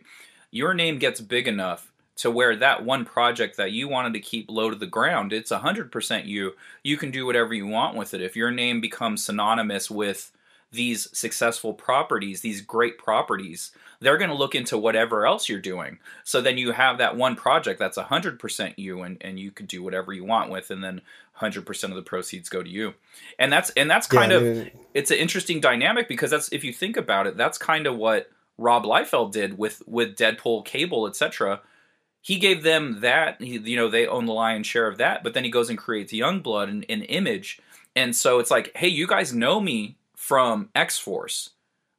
[0.51, 4.51] Your name gets big enough to where that one project that you wanted to keep
[4.51, 6.53] low to the ground, it's 100% you.
[6.83, 8.21] You can do whatever you want with it.
[8.21, 10.31] If your name becomes synonymous with
[10.71, 15.99] these successful properties, these great properties, they're going to look into whatever else you're doing.
[16.25, 19.83] So then you have that one project that's 100% you and, and you can do
[19.83, 21.01] whatever you want with and then
[21.41, 22.95] 100% of the proceeds go to you.
[23.39, 26.73] And that's and that's kind yeah, of it's an interesting dynamic because that's if you
[26.73, 31.61] think about it, that's kind of what Rob Liefeld did with with Deadpool, Cable, etc.
[32.21, 35.35] He gave them that, he, you know, they own the lion's share of that, but
[35.35, 37.61] then he goes and creates Youngblood and an image.
[37.95, 41.51] And so it's like, hey, you guys know me from X Force,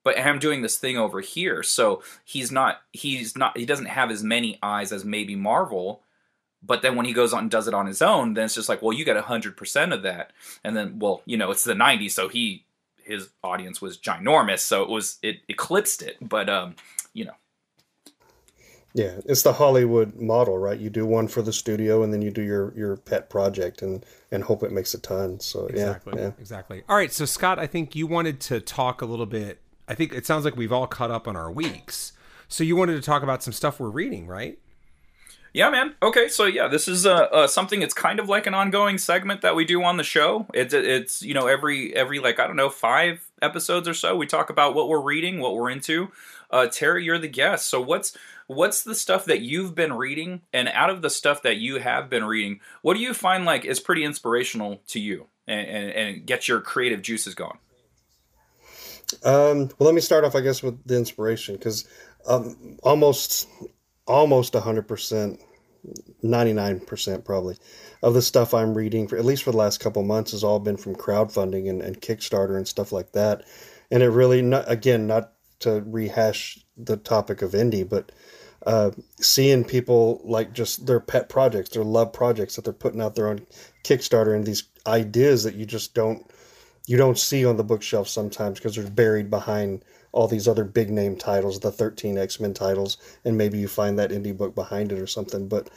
[0.05, 1.63] but I'm doing this thing over here.
[1.63, 6.03] So he's not he's not he doesn't have as many eyes as maybe Marvel.
[6.63, 8.69] But then when he goes on and does it on his own, then it's just
[8.69, 10.31] like, well, you get hundred percent of that,
[10.63, 12.65] and then, well, you know, it's the '90s, so he
[13.03, 16.17] his audience was ginormous, so it was it eclipsed it.
[16.21, 16.75] But um,
[17.13, 17.35] you know,
[18.95, 20.79] yeah, it's the Hollywood model, right?
[20.79, 24.05] You do one for the studio, and then you do your your pet project, and
[24.31, 25.39] and hope it makes a ton.
[25.39, 26.31] So exactly, yeah, yeah.
[26.39, 26.83] exactly.
[26.87, 29.61] All right, so Scott, I think you wanted to talk a little bit.
[29.87, 32.13] I think it sounds like we've all caught up on our weeks.
[32.47, 34.59] So you wanted to talk about some stuff we're reading, right?
[35.55, 35.95] Yeah, man.
[36.03, 37.81] Okay, so yeah, this is uh, uh, something.
[37.81, 40.47] It's kind of like an ongoing segment that we do on the show.
[40.53, 44.25] It's it's you know every every like I don't know five episodes or so we
[44.27, 46.11] talk about what we're reading, what we're into.
[46.51, 47.67] Uh, Terry, you're the guest.
[47.67, 48.17] So what's
[48.47, 52.09] what's the stuff that you've been reading, and out of the stuff that you have
[52.09, 56.25] been reading, what do you find like is pretty inspirational to you and and, and
[56.25, 57.59] gets your creative juices going?
[59.23, 61.87] Um, well, let me start off, I guess, with the inspiration because
[62.27, 63.47] um, almost
[64.07, 65.39] almost 100%
[66.23, 67.57] 99% probably
[68.01, 70.59] of the stuff i'm reading for at least for the last couple months has all
[70.59, 73.43] been from crowdfunding and, and kickstarter and stuff like that.
[73.91, 78.11] And it really not again not to rehash the topic of indie but
[78.65, 78.89] uh,
[79.19, 83.27] seeing people like just their pet projects their love projects that they're putting out there
[83.27, 83.45] on
[83.83, 86.25] kickstarter and these ideas that you just don't
[86.87, 90.89] you don't see on the bookshelf sometimes because they're buried behind all these other big
[90.89, 94.91] name titles, the 13 X Men titles, and maybe you find that indie book behind
[94.91, 95.47] it or something.
[95.47, 95.69] But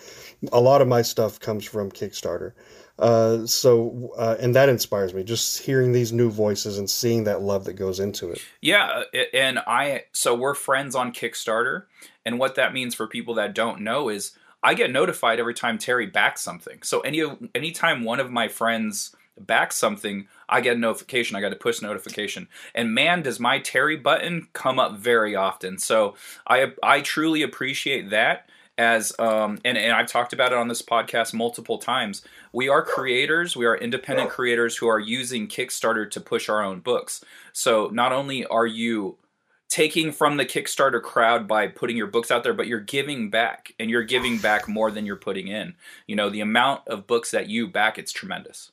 [0.53, 2.53] a lot of my stuff comes from Kickstarter.
[2.99, 7.43] Uh, so, uh, and that inspires me just hearing these new voices and seeing that
[7.43, 8.41] love that goes into it.
[8.61, 9.05] Yeah.
[9.33, 11.85] And I, so we're friends on Kickstarter.
[12.25, 14.33] And what that means for people that don't know is
[14.63, 16.83] I get notified every time Terry backs something.
[16.83, 17.23] So any
[17.55, 21.37] anytime one of my friends backs something, I get a notification.
[21.37, 22.49] I got a push notification.
[22.75, 25.79] And man, does my Terry button come up very often.
[25.79, 26.15] So
[26.47, 30.83] I I truly appreciate that as um and, and I've talked about it on this
[30.83, 32.23] podcast multiple times.
[32.53, 36.81] We are creators, we are independent creators who are using Kickstarter to push our own
[36.81, 37.25] books.
[37.53, 39.19] So not only are you
[39.69, 43.75] taking from the Kickstarter crowd by putting your books out there, but you're giving back
[43.79, 45.75] and you're giving back more than you're putting in.
[46.07, 48.73] You know, the amount of books that you back, it's tremendous.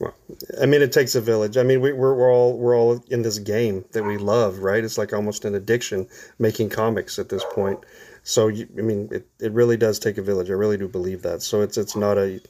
[0.00, 0.14] Well,
[0.60, 1.56] I mean, it takes a village.
[1.56, 4.82] I mean, we, we're, we're all we're all in this game that we love, right?
[4.82, 7.78] It's like almost an addiction making comics at this point.
[8.24, 10.50] So, you, I mean, it, it really does take a village.
[10.50, 11.42] I really do believe that.
[11.42, 12.40] So it's it's not a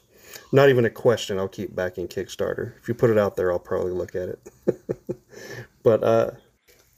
[0.51, 1.37] not even a question.
[1.37, 2.77] I'll keep backing Kickstarter.
[2.79, 4.39] If you put it out there, I'll probably look at it.
[5.83, 6.31] but uh,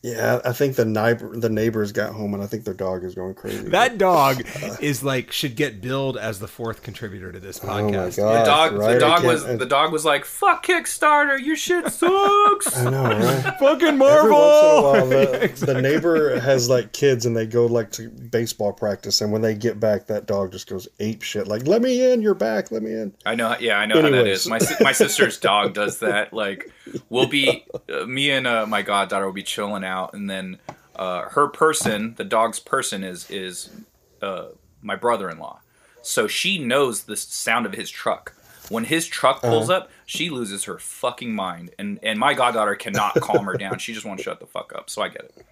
[0.07, 3.13] yeah, I think the neighbor the neighbors got home, and I think their dog is
[3.15, 3.69] going crazy.
[3.69, 4.41] That dog
[4.81, 8.19] is like should get billed as the fourth contributor to this podcast.
[8.19, 8.93] Oh my The dog, right?
[8.93, 13.55] the dog was the dog was like, "Fuck Kickstarter, your shit sucks." I know, right?
[13.59, 14.31] Fucking Every Marvel.
[14.31, 15.07] once in a while,
[15.47, 19.41] the, the neighbor has like kids, and they go like to baseball practice, and when
[19.41, 21.47] they get back, that dog just goes ape shit.
[21.47, 23.13] Like, let me in, you're back, let me in.
[23.25, 24.41] I know, yeah, I know how that Anyways.
[24.41, 24.47] is.
[24.47, 26.31] My my sister's dog does that.
[26.33, 26.71] Like,
[27.09, 30.57] we'll be uh, me and uh, my goddaughter will be chilling out, and then
[30.95, 33.69] uh, her person, the dog's person, is is
[34.21, 34.47] uh,
[34.81, 35.59] my brother-in-law.
[36.01, 38.33] So she knows the sound of his truck.
[38.69, 43.15] When his truck pulls up, she loses her fucking mind, and and my goddaughter cannot
[43.15, 43.79] calm her down.
[43.79, 44.89] She just won't shut the fuck up.
[44.89, 45.45] So I get it.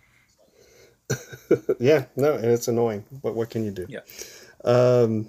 [1.80, 3.86] Yeah, no, and it's annoying, but what can you do?
[3.88, 4.00] Yeah.
[4.64, 5.28] Um,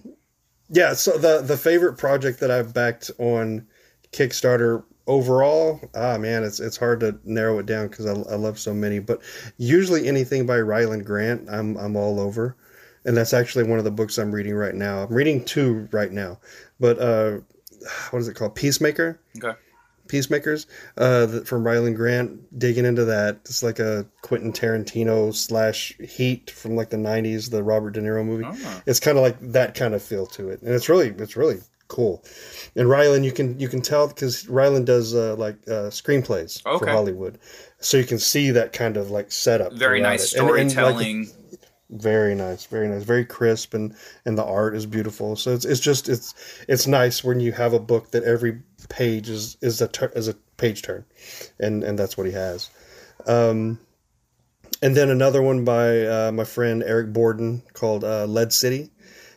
[0.71, 0.95] yeah.
[0.95, 3.67] So the the favorite project that I've backed on
[4.13, 8.59] Kickstarter overall, ah man, it's it's hard to narrow it down because I, I love
[8.59, 8.99] so many.
[8.99, 9.21] But
[9.57, 12.57] usually anything by Ryland Grant, I'm I'm all over,
[13.05, 15.05] and that's actually one of the books I'm reading right now.
[15.05, 16.39] I'm reading two right now,
[16.81, 17.39] but uh,
[18.11, 18.55] what is it called?
[18.55, 19.21] Peacemaker.
[19.43, 19.59] Okay.
[20.09, 23.39] Peacemakers uh, from Ryland Grant, digging into that.
[23.45, 28.25] It's like a Quentin Tarantino slash Heat from like the '90s, the Robert De Niro
[28.25, 28.45] movie.
[28.47, 28.83] Oh.
[28.87, 31.59] It's kind of like that kind of feel to it, and it's really it's really
[31.89, 32.25] cool.
[32.75, 36.87] And Ryland, you can you can tell because Ryland does uh, like uh, screenplays for
[36.93, 37.39] Hollywood,
[37.81, 39.73] so you can see that kind of like setup.
[39.73, 40.39] Very nice it.
[40.41, 41.29] And- and, like, storytelling.
[41.89, 45.79] very nice very nice very crisp and and the art is beautiful so it's it's
[45.79, 46.35] just it's
[46.67, 50.27] it's nice when you have a book that every page is is a tur- is
[50.27, 51.05] a page turn
[51.61, 52.71] and and that's what he has
[53.29, 53.79] um
[54.83, 58.91] and then another one by uh, my friend Eric Borden called uh, Lead City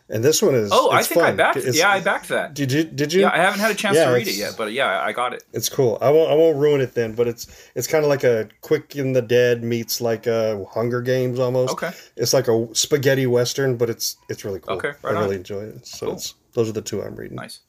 [0.09, 1.57] and this one is oh, I it's think I backed.
[1.57, 2.53] It's- yeah, I backed that.
[2.53, 4.55] did you did you Yeah, I haven't had a chance Yeah, to read it yet,
[4.57, 5.43] but yeah, I got it.
[5.53, 5.97] it's cool.
[6.01, 6.31] I won't.
[6.31, 7.13] I won't ruin it then.
[7.15, 11.01] But it's it's kind of like a Quick and the Dead meets like a Hunger
[11.01, 11.73] Games almost.
[11.73, 11.91] Okay.
[12.15, 14.77] It's like a spaghetti western, but it's it's really cool.
[14.77, 15.23] Okay, right I on.
[15.23, 15.85] really enjoy it.
[15.87, 16.15] So Cool.
[16.15, 17.35] it's those are the two I'm reading.
[17.37, 17.59] Nice.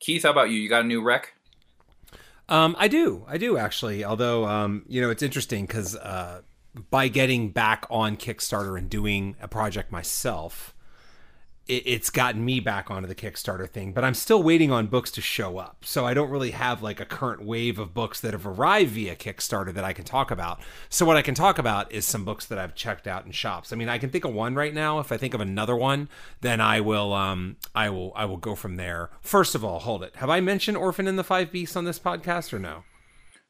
[0.00, 0.58] Keith, how about you?
[0.58, 1.34] You got a new rec?
[2.48, 4.04] Um, I do, I do actually.
[4.04, 6.40] Although, um, you know, it's interesting because uh,
[6.90, 10.74] by getting back on Kickstarter and doing a project myself,
[11.70, 13.92] it, it's gotten me back onto the Kickstarter thing.
[13.92, 17.00] But I'm still waiting on books to show up, so I don't really have like
[17.00, 20.60] a current wave of books that have arrived via Kickstarter that I can talk about.
[20.88, 23.72] So what I can talk about is some books that I've checked out in shops.
[23.72, 24.98] I mean, I can think of one right now.
[24.98, 26.08] If I think of another one,
[26.40, 29.10] then I will, um, I will, I will go from there.
[29.20, 30.16] First of all, hold it.
[30.16, 32.84] Have I mentioned Orphan and the Five Beasts on this podcast or no?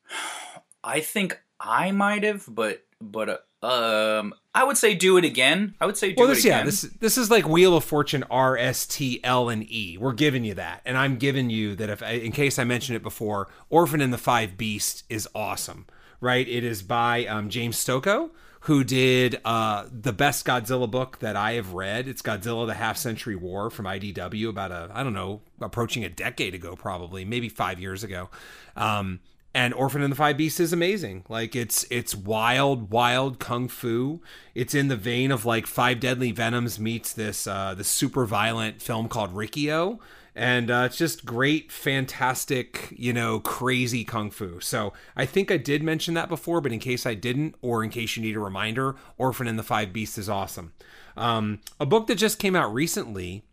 [0.84, 5.74] I think I might have, but but uh, Um, I would say do it again.
[5.80, 6.58] I would say do well, it this again.
[6.60, 9.98] yeah, this this is like Wheel of Fortune R S T L and E.
[9.98, 11.90] We're giving you that, and I'm giving you that.
[11.90, 15.86] If in case I mentioned it before, Orphan and the Five Beasts is awesome,
[16.20, 16.48] right?
[16.48, 18.30] It is by um, James Stokoe,
[18.60, 22.08] who did uh, the best Godzilla book that I have read.
[22.08, 26.08] It's Godzilla: The Half Century War from IDW, about a I don't know, approaching a
[26.08, 28.30] decade ago, probably maybe five years ago.
[28.74, 29.20] Um,
[29.52, 31.24] and Orphan and the Five Beasts is amazing.
[31.28, 34.20] Like it's it's wild, wild kung fu.
[34.54, 38.80] It's in the vein of like Five Deadly Venoms meets this uh, this super violent
[38.80, 40.00] film called Riki-Oh.
[40.36, 44.60] And uh, it's just great, fantastic, you know, crazy kung fu.
[44.60, 47.90] So I think I did mention that before, but in case I didn't, or in
[47.90, 50.72] case you need a reminder, Orphan and the Five Beasts is awesome.
[51.16, 53.44] Um, a book that just came out recently.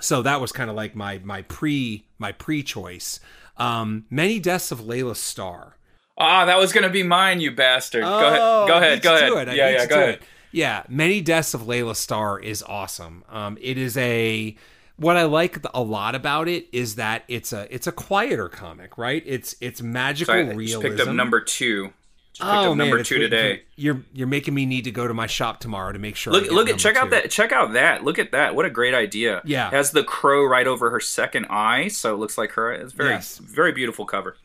[0.00, 3.18] So that was kind of like my my pre my pre choice.
[3.56, 5.76] Um, Many Deaths of Laila Starr.
[6.18, 8.02] ah, that was gonna be mine, you bastard.
[8.04, 8.38] go ahead.
[8.40, 9.02] Oh, Go ahead.
[9.02, 9.48] Go ahead.
[9.48, 9.86] I Yeah, yeah.
[9.86, 10.08] Go ahead.
[10.14, 10.22] it.
[10.52, 13.24] Yeah, Many Deaths of Laila Starr is awesome.
[13.28, 14.56] Um, it is a
[14.96, 18.96] what I like a lot about it is that it's a it's a quieter comic,
[18.96, 19.22] right?
[19.26, 20.80] It's it's magical So I realism.
[20.80, 21.92] just picked up number two.
[22.34, 23.62] Just oh man, number two today.
[23.76, 26.32] You're you're making me need to go to my shop tomorrow to make sure.
[26.34, 28.02] I Look, look at check out that check out that.
[28.04, 28.54] Look at that.
[28.56, 29.40] What a great idea.
[29.44, 29.70] Yeah.
[29.70, 32.72] Has the crow right over her second eye, so it looks like her.
[32.72, 33.38] It's very Yes.
[33.38, 34.36] very beautiful cover.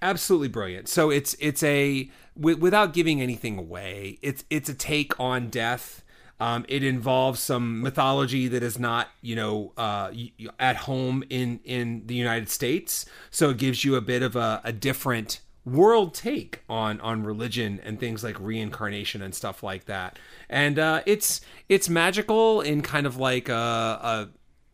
[0.00, 0.88] absolutely brilliant.
[0.88, 2.08] So it's it's a
[2.38, 6.02] w- without giving anything away, it's it's a take on death.
[6.40, 10.10] Um, it involves some mythology that is not, you know, uh,
[10.58, 13.06] at home in in the United States.
[13.30, 17.80] So it gives you a bit of a, a different world take on on religion
[17.84, 20.18] and things like reincarnation and stuff like that.
[20.48, 24.28] And uh, it's it's magical in kind of like a, a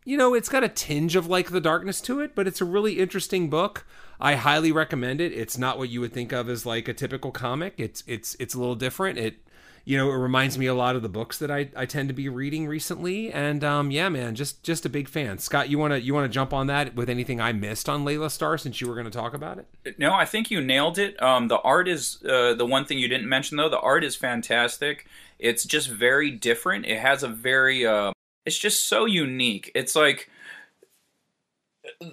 [0.05, 2.65] you know, it's got a tinge of like the darkness to it, but it's a
[2.65, 3.87] really interesting book.
[4.19, 5.33] I highly recommend it.
[5.33, 7.75] It's not what you would think of as like a typical comic.
[7.79, 9.19] It's it's it's a little different.
[9.19, 9.37] It
[9.85, 12.15] you know, it reminds me a lot of the books that I, I tend to
[12.15, 13.33] be reading recently.
[13.33, 15.39] And um, yeah, man, just just a big fan.
[15.39, 18.59] Scott, you wanna you wanna jump on that with anything I missed on Laila Starr
[18.59, 19.99] since you were gonna talk about it?
[19.99, 21.21] No, I think you nailed it.
[21.23, 23.69] Um, the art is uh, the one thing you didn't mention though.
[23.69, 25.07] The art is fantastic.
[25.39, 26.87] It's just very different.
[26.87, 28.13] It has a very uh,
[28.47, 29.71] it's just so unique.
[29.75, 30.31] It's like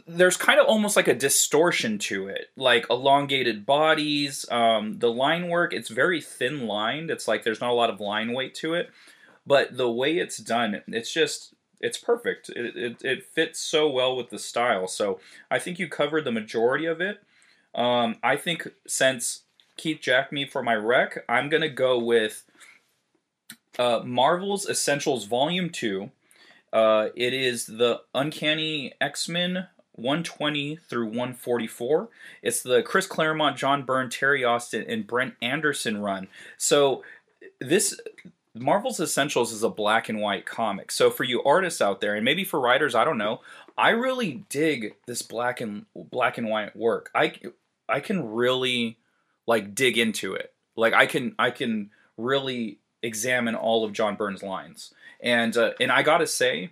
[0.05, 4.45] there's kind of almost like a distortion to it, like elongated bodies.
[4.51, 7.09] Um, the line work, it's very thin lined.
[7.09, 8.89] It's like there's not a lot of line weight to it,
[9.45, 12.49] but the way it's done, it's just it's perfect.
[12.49, 14.87] It, it, it fits so well with the style.
[14.87, 15.19] So
[15.49, 17.23] I think you covered the majority of it.
[17.73, 19.41] Um, I think since
[19.77, 22.43] Keith jacked me for my rec, I'm gonna go with
[23.79, 26.11] uh, Marvel's Essentials Volume Two.
[26.73, 29.67] Uh, it is the Uncanny X Men
[29.97, 32.09] 120 through 144.
[32.41, 36.27] It's the Chris Claremont, John Byrne, Terry Austin, and Brent Anderson run.
[36.57, 37.03] So
[37.59, 37.99] this
[38.53, 40.91] Marvel's Essentials is a black and white comic.
[40.91, 43.41] So for you artists out there, and maybe for writers, I don't know,
[43.77, 47.11] I really dig this black and black and white work.
[47.13, 47.33] I
[47.89, 48.97] I can really
[49.45, 50.53] like dig into it.
[50.75, 54.93] Like I can I can really examine all of John Byrne's lines.
[55.21, 56.71] And uh, and I gotta say,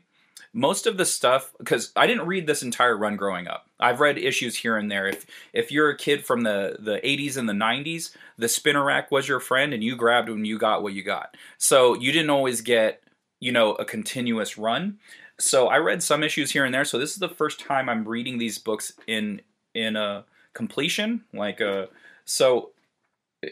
[0.56, 3.68] most of the stuff because I didn't read this entire run growing up.
[3.78, 5.06] I've read issues here and there.
[5.06, 9.12] If if you're a kid from the the 80s and the 90s, the spinner rack
[9.12, 11.36] was your friend, and you grabbed when you got what you got.
[11.58, 13.04] So you didn't always get
[13.42, 14.98] you know a continuous run.
[15.38, 16.86] So I read some issues here and there.
[16.86, 19.42] So this is the first time I'm reading these books in
[19.74, 21.26] in a completion.
[21.34, 21.90] Like a
[22.24, 22.72] so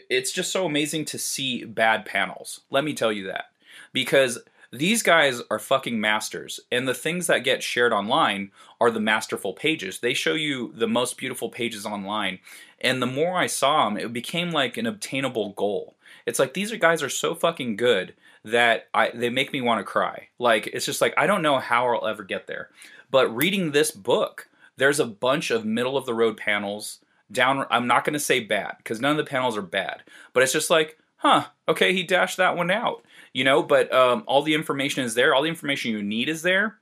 [0.08, 2.62] it's just so amazing to see bad panels.
[2.70, 3.50] Let me tell you that
[3.92, 4.38] because
[4.74, 8.50] these guys are fucking masters and the things that get shared online
[8.80, 10.00] are the masterful pages.
[10.00, 12.40] They show you the most beautiful pages online
[12.80, 15.94] and the more i saw them it became like an obtainable goal.
[16.26, 18.14] It's like these guys are so fucking good
[18.44, 20.28] that i they make me want to cry.
[20.38, 22.70] Like it's just like i don't know how i'll ever get there.
[23.10, 26.98] But reading this book there's a bunch of middle of the road panels
[27.30, 30.02] down i'm not going to say bad because none of the panels are bad
[30.32, 33.02] but it's just like huh okay he dashed that one out
[33.34, 36.40] you know but um, all the information is there all the information you need is
[36.40, 36.78] there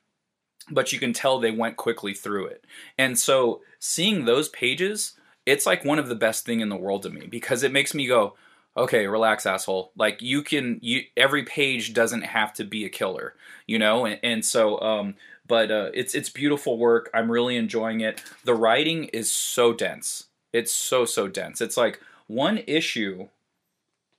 [0.70, 2.64] but you can tell they went quickly through it.
[2.96, 7.02] And so seeing those pages it's like one of the best thing in the world
[7.02, 8.36] to me because it makes me go
[8.76, 9.92] okay relax asshole.
[9.96, 13.34] Like you can you every page doesn't have to be a killer
[13.66, 14.04] you know?
[14.04, 15.14] And, and so um
[15.48, 17.10] but uh, it's it's beautiful work.
[17.12, 18.22] I'm really enjoying it.
[18.44, 20.28] The writing is so dense.
[20.52, 21.60] It's so so dense.
[21.60, 23.28] It's like one issue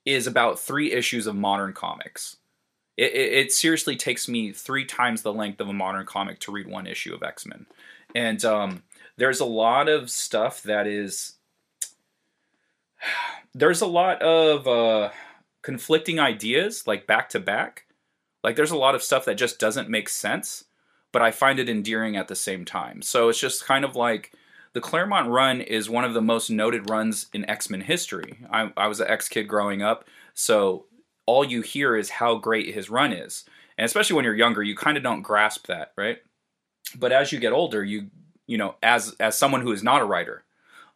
[0.05, 2.37] is about three issues of modern comics
[2.95, 6.51] it, it, it seriously takes me three times the length of a modern comic to
[6.51, 7.65] read one issue of x-men
[8.15, 8.83] and um,
[9.17, 11.33] there's a lot of stuff that is
[13.53, 15.11] there's a lot of uh,
[15.61, 17.85] conflicting ideas like back to back.
[18.43, 20.65] Like there's a lot of stuff that just doesn't make sense,
[21.11, 23.01] but I find it endearing at the same time.
[23.01, 24.33] So it's just kind of like
[24.73, 28.39] the Claremont run is one of the most noted runs in X Men history.
[28.51, 30.85] I, I was an X kid growing up, so
[31.25, 33.45] all you hear is how great his run is.
[33.77, 36.17] And especially when you're younger, you kind of don't grasp that, right?
[36.95, 38.09] But as you get older, you
[38.47, 40.43] you know, as as someone who is not a writer,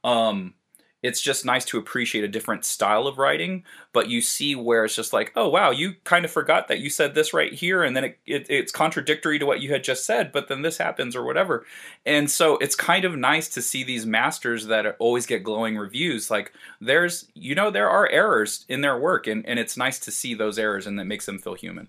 [0.03, 0.55] um,
[1.03, 4.95] it's just nice to appreciate a different style of writing but you see where it's
[4.95, 7.95] just like oh wow you kind of forgot that you said this right here and
[7.95, 11.15] then it, it, it's contradictory to what you had just said but then this happens
[11.15, 11.65] or whatever.
[12.05, 16.29] And so it's kind of nice to see these masters that always get glowing reviews.
[16.29, 20.11] Like there's you know there are errors in their work and, and it's nice to
[20.11, 21.87] see those errors and that makes them feel human.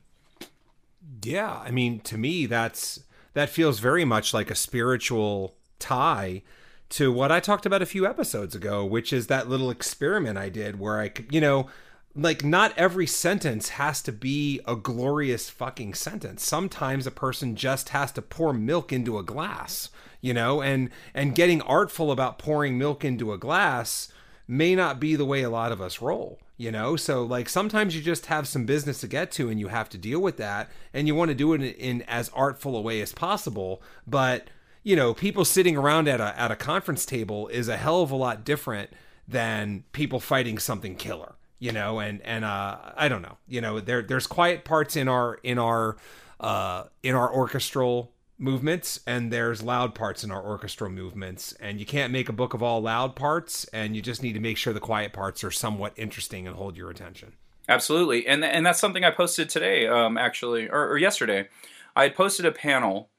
[1.23, 3.01] Yeah i mean to me that's
[3.33, 6.43] that feels very much like a spiritual tie
[6.91, 10.49] to what I talked about a few episodes ago, which is that little experiment I
[10.49, 11.68] did where I could, you know,
[12.14, 16.45] like not every sentence has to be a glorious fucking sentence.
[16.45, 21.34] Sometimes a person just has to pour milk into a glass, you know, and and
[21.34, 24.11] getting artful about pouring milk into a glass
[24.49, 26.97] may not be the way a lot of us roll, you know?
[26.97, 29.99] So like sometimes you just have some business to get to and you have to
[29.99, 33.03] deal with that and you want to do it in, in as artful a way
[33.03, 34.49] as possible, but
[34.89, 38.11] you know, people sitting around at a at a conference table is a hell of
[38.11, 38.89] a lot different
[39.28, 41.34] than people fighting something killer.
[41.59, 43.36] You know, and and uh, I don't know.
[43.47, 45.99] You know, there there's quiet parts in our in our
[46.41, 51.84] uh, in our orchestral movements and there's loud parts in our orchestral movements and you
[51.84, 54.72] can't make a book of all loud parts and you just need to make sure
[54.72, 57.32] the quiet parts are somewhat interesting and hold your attention
[57.68, 61.49] absolutely and and that's something i posted today um actually or, or yesterday
[61.97, 63.11] i posted a panel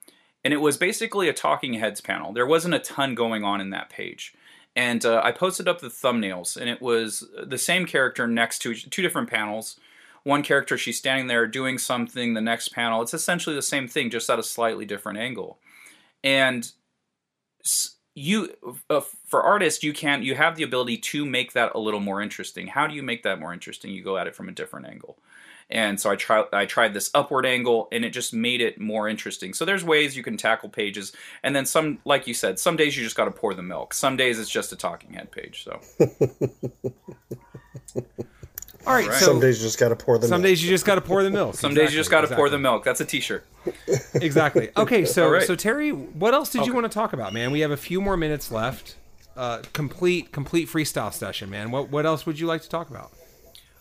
[0.44, 2.34] and it was basically a talking heads panel.
[2.34, 4.34] There wasn't a ton going on in that page.
[4.76, 8.74] And uh, I posted up the thumbnails, and it was the same character next to
[8.74, 9.78] two different panels.
[10.24, 14.10] One character, she's standing there doing something, the next panel, it's essentially the same thing,
[14.10, 15.58] just at a slightly different angle.
[16.24, 16.72] And
[18.16, 18.54] you,
[18.90, 22.22] uh, for artists, you can you have the ability to make that a little more
[22.22, 22.68] interesting.
[22.68, 23.92] How do you make that more interesting?
[23.92, 25.18] You go at it from a different angle
[25.70, 29.08] and so I tried I tried this upward angle and it just made it more
[29.08, 29.54] interesting.
[29.54, 31.12] So there's ways you can tackle pages,
[31.44, 33.94] and then some, like you said, some days you just got to pour the milk.
[33.94, 35.64] Some days it's just a talking head page.
[35.64, 35.80] So.
[38.88, 39.12] All right.
[39.14, 40.28] So some days you just got to pour the.
[40.28, 40.50] Some milk.
[40.50, 41.56] days you just got to pour the milk.
[41.56, 42.42] Some exactly, days you just got to exactly.
[42.42, 42.84] pour the milk.
[42.84, 43.46] That's a T-shirt.
[44.16, 44.70] exactly.
[44.76, 45.06] Okay.
[45.06, 45.44] So right.
[45.44, 46.68] so Terry, what else did okay.
[46.68, 47.52] you want to talk about, man?
[47.52, 48.96] We have a few more minutes left.
[49.36, 51.72] Uh, complete complete freestyle session, man.
[51.72, 53.12] What what else would you like to talk about?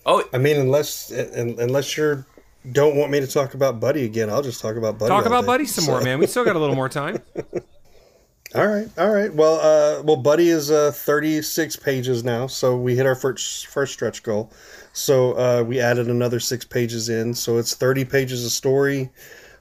[0.09, 2.27] Oh, I mean, unless unless you're
[2.73, 5.11] don't want me to talk about Buddy again, I'll just talk about Buddy.
[5.11, 5.47] Talk about day.
[5.49, 5.93] Buddy some so.
[5.93, 6.19] more, man.
[6.19, 7.19] We still got a little more time.
[8.55, 9.33] all right, all right.
[9.33, 13.93] Well, uh, well, Buddy is uh, 36 pages now, so we hit our first first
[13.93, 14.51] stretch goal.
[14.95, 19.11] So uh, we added another six pages in, so it's 30 pages of story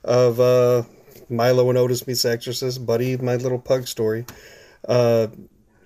[0.06, 0.84] of uh,
[1.30, 4.26] Milo and Otis meets Exorcist, Buddy, my little pug story.
[4.88, 5.28] Uh,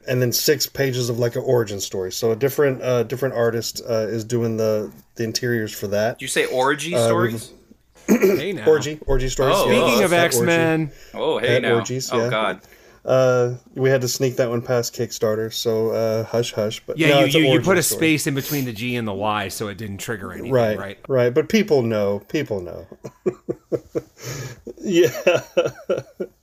[0.08, 2.12] and then six pages of like an origin story.
[2.12, 6.20] So a different uh, different artist uh, is doing the the interiors for that.
[6.20, 7.54] Did you say orgy uh, stories?
[8.08, 8.68] hey now.
[8.68, 9.56] Orgy, orgy stories.
[9.58, 11.76] Oh, Speaking of X Men, oh hey now.
[11.76, 12.62] Orgies, oh god.
[13.04, 16.84] Uh, we had to sneak that one past Kickstarter, so uh, hush hush.
[16.86, 18.00] But yeah, no, you, you, you, put a story.
[18.00, 20.52] space in between the G and the Y, so it didn't trigger anything.
[20.52, 21.34] Right, right, right.
[21.34, 22.20] But people know.
[22.30, 22.88] People know.
[24.82, 25.10] yeah.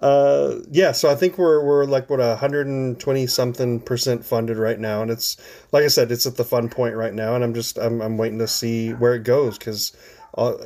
[0.00, 4.56] uh, yeah, so I think we're we're like what hundred and twenty something percent funded
[4.56, 5.36] right now, and it's
[5.72, 8.18] like I said, it's at the fun point right now, and I'm just I'm I'm
[8.18, 9.96] waiting to see where it goes because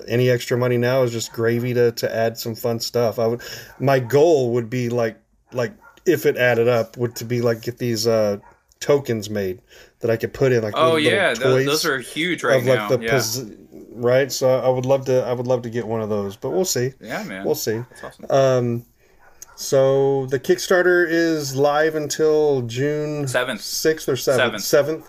[0.06, 3.18] any extra money now is just gravy to to add some fun stuff.
[3.18, 3.42] I would
[3.78, 5.18] my goal would be like
[5.52, 5.72] like
[6.04, 8.38] if it added up would to be like get these uh
[8.80, 9.60] tokens made
[10.00, 12.78] that I could put in like oh yeah those, those are huge right of, like,
[12.78, 13.10] now the yeah.
[13.12, 13.44] Pos-
[13.94, 16.50] right so I would love to I would love to get one of those but
[16.50, 18.26] we'll see yeah man we'll see awesome.
[18.30, 18.86] um
[19.54, 25.08] so the Kickstarter is live until June seventh, sixth or seventh, seventh.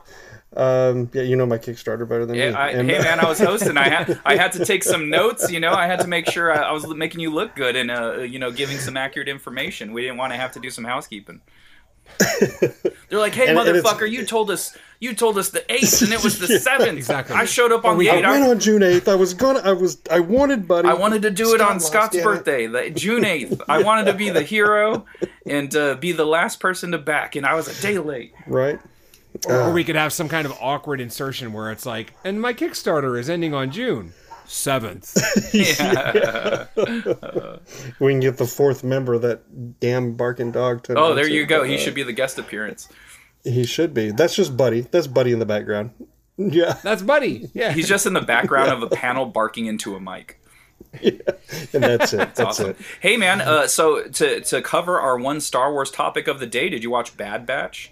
[0.56, 2.56] Um, yeah, you know my Kickstarter better than yeah, me.
[2.56, 3.78] I, and, hey man, I was hosting.
[3.78, 5.52] I had I had to take some notes.
[5.52, 7.90] You know, I had to make sure I, I was making you look good and
[7.90, 9.94] uh, you know giving some accurate information.
[9.94, 11.42] We didn't want to have to do some housekeeping.
[13.10, 16.14] They're like, "Hey, and, motherfucker, and you told us you told us the eighth, and
[16.14, 16.97] it was the seventh.
[16.97, 17.36] exactly.
[17.36, 18.24] I showed up on the eighth.
[18.24, 19.10] I went on June eighth.
[19.10, 19.60] I was gonna.
[19.60, 19.97] I was.
[20.10, 20.88] I wanted Buddy.
[20.88, 23.62] I wanted to do Scott it on Scott's birthday, the, June eighth.
[23.68, 25.06] I wanted to be the hero
[25.45, 28.34] and uh, be the last person to back, and I was a day late.
[28.47, 28.80] Right.
[29.45, 32.39] Or, uh, or we could have some kind of awkward insertion where it's like, and
[32.39, 34.14] my Kickstarter is ending on June
[34.45, 35.18] seventh.
[35.54, 36.68] yeah.
[37.99, 40.84] we can get the fourth member, that damn barking dog.
[40.84, 41.64] To oh, there you go.
[41.64, 42.88] He should be the guest appearance.
[43.44, 44.12] He should be.
[44.12, 44.82] That's just Buddy.
[44.82, 45.91] That's Buddy in the background.
[46.36, 47.52] Yeah, That's Buddy.
[47.54, 47.74] Yeah.
[47.74, 50.41] He's just in the background of a panel barking into a mic.
[51.00, 51.12] Yeah.
[51.74, 52.18] and that's it.
[52.36, 52.70] That's Awesome.
[52.72, 52.78] it.
[53.02, 56.70] Hey man, uh, so to to cover our one Star Wars topic of the day,
[56.70, 57.91] did you watch Bad Batch?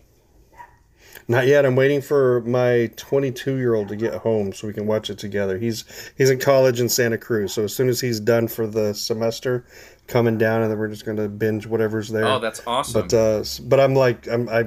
[1.28, 1.66] Not yet.
[1.68, 5.20] I'm waiting for my 22 year old to get home so we can watch it
[5.20, 5.58] together.
[5.60, 5.86] He's
[6.18, 9.66] he's in college in Santa Cruz, so as soon as he's done for the semester,
[10.08, 12.26] coming down, and then we're just gonna binge whatever's there.
[12.26, 13.02] Oh, that's awesome.
[13.08, 14.64] But uh, but I'm like I'm I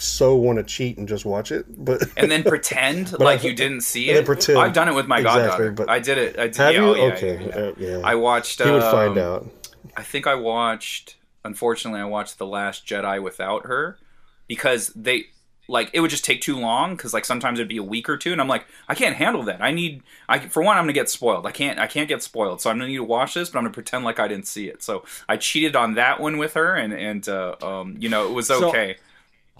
[0.00, 3.54] so want to cheat and just watch it, but and then pretend I- like you
[3.54, 4.24] didn't see it.
[4.26, 4.58] pretend.
[4.58, 5.72] I've done it with my Exactly, goddaughter.
[5.72, 6.38] but- I did it.
[6.38, 6.56] I did.
[6.56, 6.86] have yeah, you?
[6.86, 8.00] oh, yeah, okay, yeah, uh, yeah.
[8.04, 8.62] I watched.
[8.62, 9.50] he would um, find out.
[9.96, 11.16] I think I watched.
[11.44, 13.98] Unfortunately, I watched The Last Jedi without her
[14.46, 15.26] because they
[15.70, 16.96] like it would just take too long.
[16.96, 19.42] Because like sometimes it'd be a week or two, and I'm like, I can't handle
[19.44, 19.62] that.
[19.62, 20.02] I need.
[20.28, 21.46] I for one, I'm gonna get spoiled.
[21.46, 21.78] I can't.
[21.78, 22.60] I can't get spoiled.
[22.60, 24.68] So I'm gonna need to watch this, but I'm gonna pretend like I didn't see
[24.68, 24.82] it.
[24.82, 28.32] So I cheated on that one with her, and and uh, um, you know, it
[28.32, 28.96] was So- okay.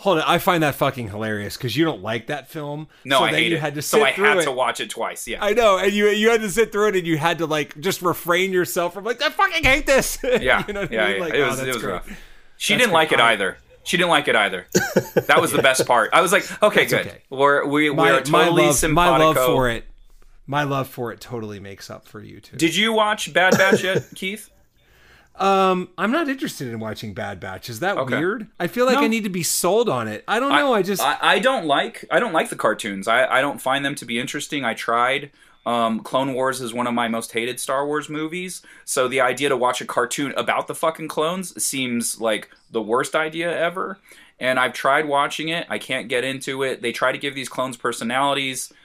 [0.02, 2.86] Hold on, I find that fucking hilarious because you don't like that film.
[3.04, 3.60] no, so I hate you it.
[3.60, 4.44] had to so sit I had it.
[4.44, 5.26] to watch it twice.
[5.26, 5.44] Yeah.
[5.44, 7.78] I know, and you you had to sit through it, and you had to like
[7.80, 10.18] just refrain yourself from like I fucking hate this.
[10.40, 11.16] Yeah, you know what yeah, I mean?
[11.16, 11.24] yeah.
[11.24, 11.92] Like, it oh, was, that's it was great.
[11.92, 12.08] rough.
[12.60, 13.58] She That's didn't like it either.
[13.84, 14.66] She didn't like it either.
[15.26, 16.10] That was the best part.
[16.12, 17.06] I was like, okay, good.
[17.06, 17.22] okay.
[17.30, 19.18] We're we, we My, are my totally love, simpatico.
[19.18, 19.84] my love for it,
[20.46, 22.56] my love for it totally makes up for you too.
[22.56, 24.50] Did you watch Bad Batch yet, Keith?
[25.40, 27.68] Um, I'm not interested in watching Bad Batch.
[27.70, 28.16] Is that Okay.
[28.18, 28.46] weird?
[28.58, 29.02] I feel like No.
[29.02, 30.24] I need to be sold on it.
[30.28, 30.72] I don't know.
[30.74, 33.06] I, just I, I don't like I don't like the cartoons.
[33.08, 34.64] I, I don't find them to be interesting.
[34.64, 35.30] I tried.
[35.66, 38.62] Um, Clone Wars is one of my most hated Star Wars movies.
[38.84, 43.14] So the idea to watch a cartoon about the fucking clones seems like the worst
[43.14, 43.98] idea ever.
[44.40, 45.66] And I've tried watching it.
[45.68, 46.80] I can't get into it.
[46.80, 48.72] They try to give these clones personalities.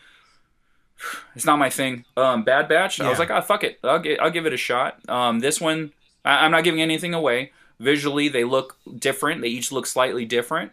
[1.36, 2.06] It's not my thing.
[2.16, 3.02] Um, Bad Batch.
[3.02, 3.78] I was like, ah, fuck it.
[3.84, 4.98] I'll, I'll give it a shot.
[5.10, 5.92] Um, this one,
[6.26, 7.52] I- I'm not giving anything away.
[7.80, 9.42] Visually, they look different.
[9.42, 10.72] They each look slightly different.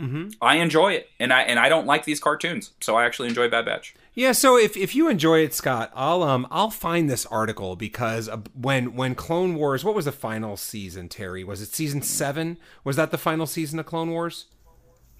[0.00, 0.34] Mhm.
[0.40, 3.48] I enjoy it, and I and I don't like these cartoons, so I actually enjoy
[3.50, 3.94] Bad Batch.
[4.14, 8.26] Yeah, so if, if you enjoy it, Scott, I'll um I'll find this article because
[8.28, 11.08] uh, when when Clone Wars, what was the final season?
[11.10, 12.56] Terry, was it season seven?
[12.82, 14.46] Was that the final season of Clone Wars?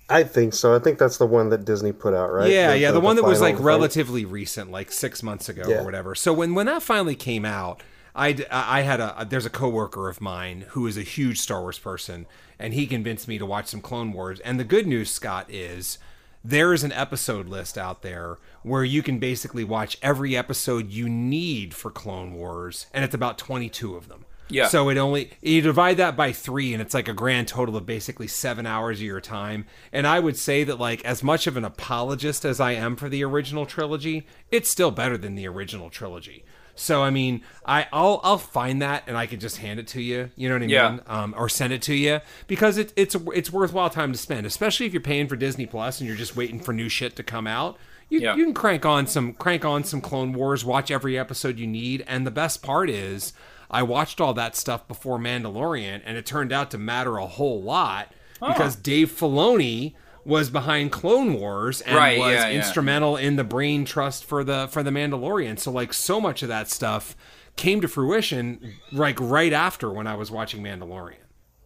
[0.08, 0.74] I think so.
[0.74, 2.50] I think that's the one that Disney put out, right?
[2.50, 5.82] Yeah, yeah, the, one that was like the relatively recent, like six months ago Yeah.
[5.82, 6.14] or whatever.
[6.16, 7.82] So when when that finally came out,
[8.14, 11.78] I I had a there's a coworker of mine who is a huge Star Wars
[11.78, 12.26] person,
[12.58, 14.40] and he convinced me to watch some Clone Wars.
[14.40, 15.98] And the good news, Scott, is
[16.44, 21.08] there is an episode list out there where you can basically watch every episode you
[21.08, 24.24] need for Clone Wars, and it's about 22 of them.
[24.50, 24.66] Yeah.
[24.66, 27.86] So it only you divide that by three, and it's like a grand total of
[27.86, 29.66] basically seven hours of your time.
[29.92, 33.08] And I would say that like as much of an apologist as I am for
[33.08, 36.44] the original trilogy, it's still better than the original trilogy.
[36.80, 40.00] So I mean, I I'll I'll find that and I can just hand it to
[40.02, 40.30] you.
[40.34, 40.90] You know what I Yeah.
[40.92, 41.00] mean?
[41.06, 44.86] Um, or send it to you because it, it's it's worthwhile time to spend, especially
[44.86, 47.46] if you're paying for Disney Plus and you're just waiting for new shit to come
[47.46, 47.76] out.
[48.08, 48.34] You, Yeah.
[48.34, 52.02] you can crank on some crank on some Clone Wars, watch every episode you need,
[52.08, 53.32] and the best part is
[53.70, 57.62] I watched all that stuff before Mandalorian, and it turned out to matter a whole
[57.62, 59.94] lot because Dave Filoni
[60.30, 62.56] was behind Clone Wars and Right, was yeah, yeah.
[62.56, 65.58] instrumental in the brain trust for the for the Mandalorian.
[65.58, 67.16] So like so much of that stuff
[67.56, 71.16] came to fruition like right after when I was watching Mandalorian.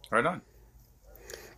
[0.09, 0.41] Right on.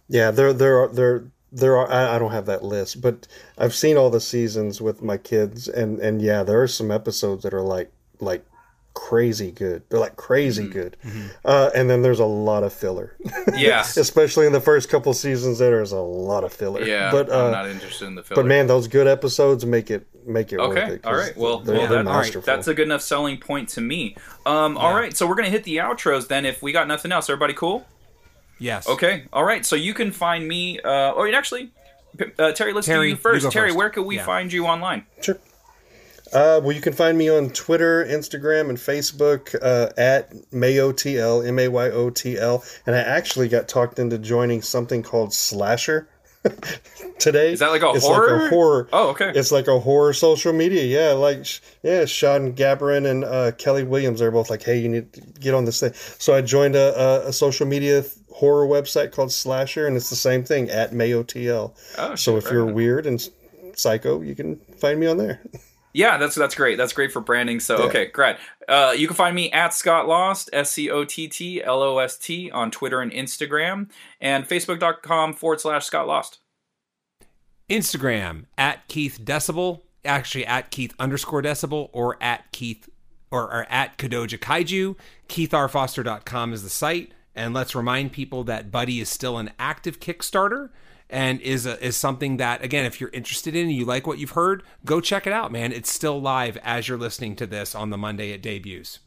[0.09, 3.25] Yeah, there there are there there are I, I don't have that list, but
[3.57, 7.43] I've seen all the seasons with my kids and and yeah, there are some episodes
[7.43, 8.45] that are like like
[8.97, 9.83] crazy good.
[9.89, 10.71] They're like crazy Mm-hmm.
[10.73, 10.97] good.
[11.45, 13.15] Uh, and then there's a lot of filler.
[13.55, 16.83] Yeah, Especially in the first couple seasons there's a lot of filler.
[16.83, 17.11] yeah.
[17.11, 18.41] But I'm uh not interested in the filler.
[18.43, 20.93] but man, those good episodes make it make it worth Okay.
[20.95, 21.05] it.
[21.05, 21.37] All 'cause right.
[21.37, 22.43] Well, they're, well they're that, all right.
[22.43, 24.15] That's a good enough selling point to me.
[24.45, 25.15] Um, All right.
[25.15, 26.45] So we're gonna hit the outros then.
[26.45, 27.85] If we got nothing else, everybody cool?
[28.59, 28.87] Yes.
[28.89, 29.23] Okay.
[29.31, 29.65] All right.
[29.65, 30.79] So you can find me.
[30.81, 31.71] Uh, or actually,
[32.39, 33.45] uh, Terry, let's Terry, do you first.
[33.45, 33.77] you Terry, first.
[33.77, 34.25] where can we Yeah.
[34.25, 35.05] find you online?
[35.21, 35.37] Sure.
[36.33, 41.59] Uh, well, you can find me on Twitter, Instagram, and Facebook uh, at MayOTL, M
[41.59, 42.63] A Y O T L.
[42.85, 46.09] And I actually got talked into joining something called Slasher
[47.19, 47.53] today.
[47.53, 48.37] Is that like a it's horror?
[48.37, 48.89] Like a horror.
[48.91, 49.31] Oh, okay.
[49.33, 50.83] It's like a horror social media.
[50.83, 51.45] Yeah, like
[51.83, 54.19] yeah, Sean Gabborin and uh, Kelly Williams.
[54.19, 55.93] They're both like, hey, you need to get on this thing.
[55.93, 60.09] So I joined a, a, a social media th- horror website called Slasher, and it's
[60.09, 61.75] the same thing at MayOTL.
[61.97, 63.27] Oh, so if you're weird and
[63.75, 65.41] psycho, you can find me on there.
[65.97, 66.77] Yeah, that's that's great.
[66.77, 67.59] That's great for branding.
[67.59, 68.35] So okay, great.
[68.67, 71.97] Uh, you can find me at Scott Lost, S C O T T L O
[71.97, 73.89] S T, on Twitter and Instagram,
[74.21, 76.37] and Facebook.com forward slash Scott Lost.
[77.67, 82.87] Instagram at Keith Decibel, actually at Keith underscore Decibel, or at Keith
[83.31, 84.95] or, or at Kodoja Kaiju.
[85.27, 87.11] KeithRFoster.com is the site.
[87.33, 90.69] And let's remind people that Buddy is still an active Kickstarter.
[91.09, 94.19] And is a, is something that again, if you're interested in and you like what
[94.19, 95.71] you've heard, go check it out, man.
[95.71, 98.99] It's still live as you're listening to this on the Monday it debuts.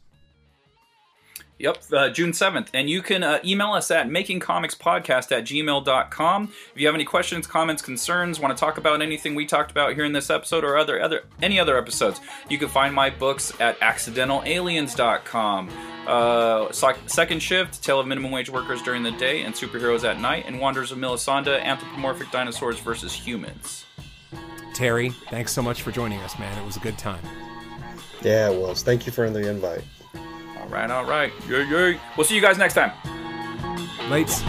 [1.61, 2.69] Yep, uh, June 7th.
[2.73, 6.53] And you can uh, email us at makingcomicspodcast at gmail.com.
[6.73, 9.93] If you have any questions, comments, concerns, want to talk about anything we talked about
[9.93, 13.53] here in this episode or other, other any other episodes, you can find my books
[13.61, 15.69] at accidentalaliens.com.
[16.07, 20.45] Uh, second Shift, Tale of Minimum Wage Workers During the Day and Superheroes at Night,
[20.47, 23.85] and Wanderers of Melisande, Anthropomorphic Dinosaurs versus Humans.
[24.73, 26.57] Terry, thanks so much for joining us, man.
[26.57, 27.23] It was a good time.
[28.23, 28.81] Yeah, it was.
[28.81, 29.83] Thank you for the invite
[30.71, 31.33] right, all right.
[31.47, 31.99] Yeah, yeah.
[32.17, 32.91] We'll see you guys next time.
[34.09, 34.41] Lights.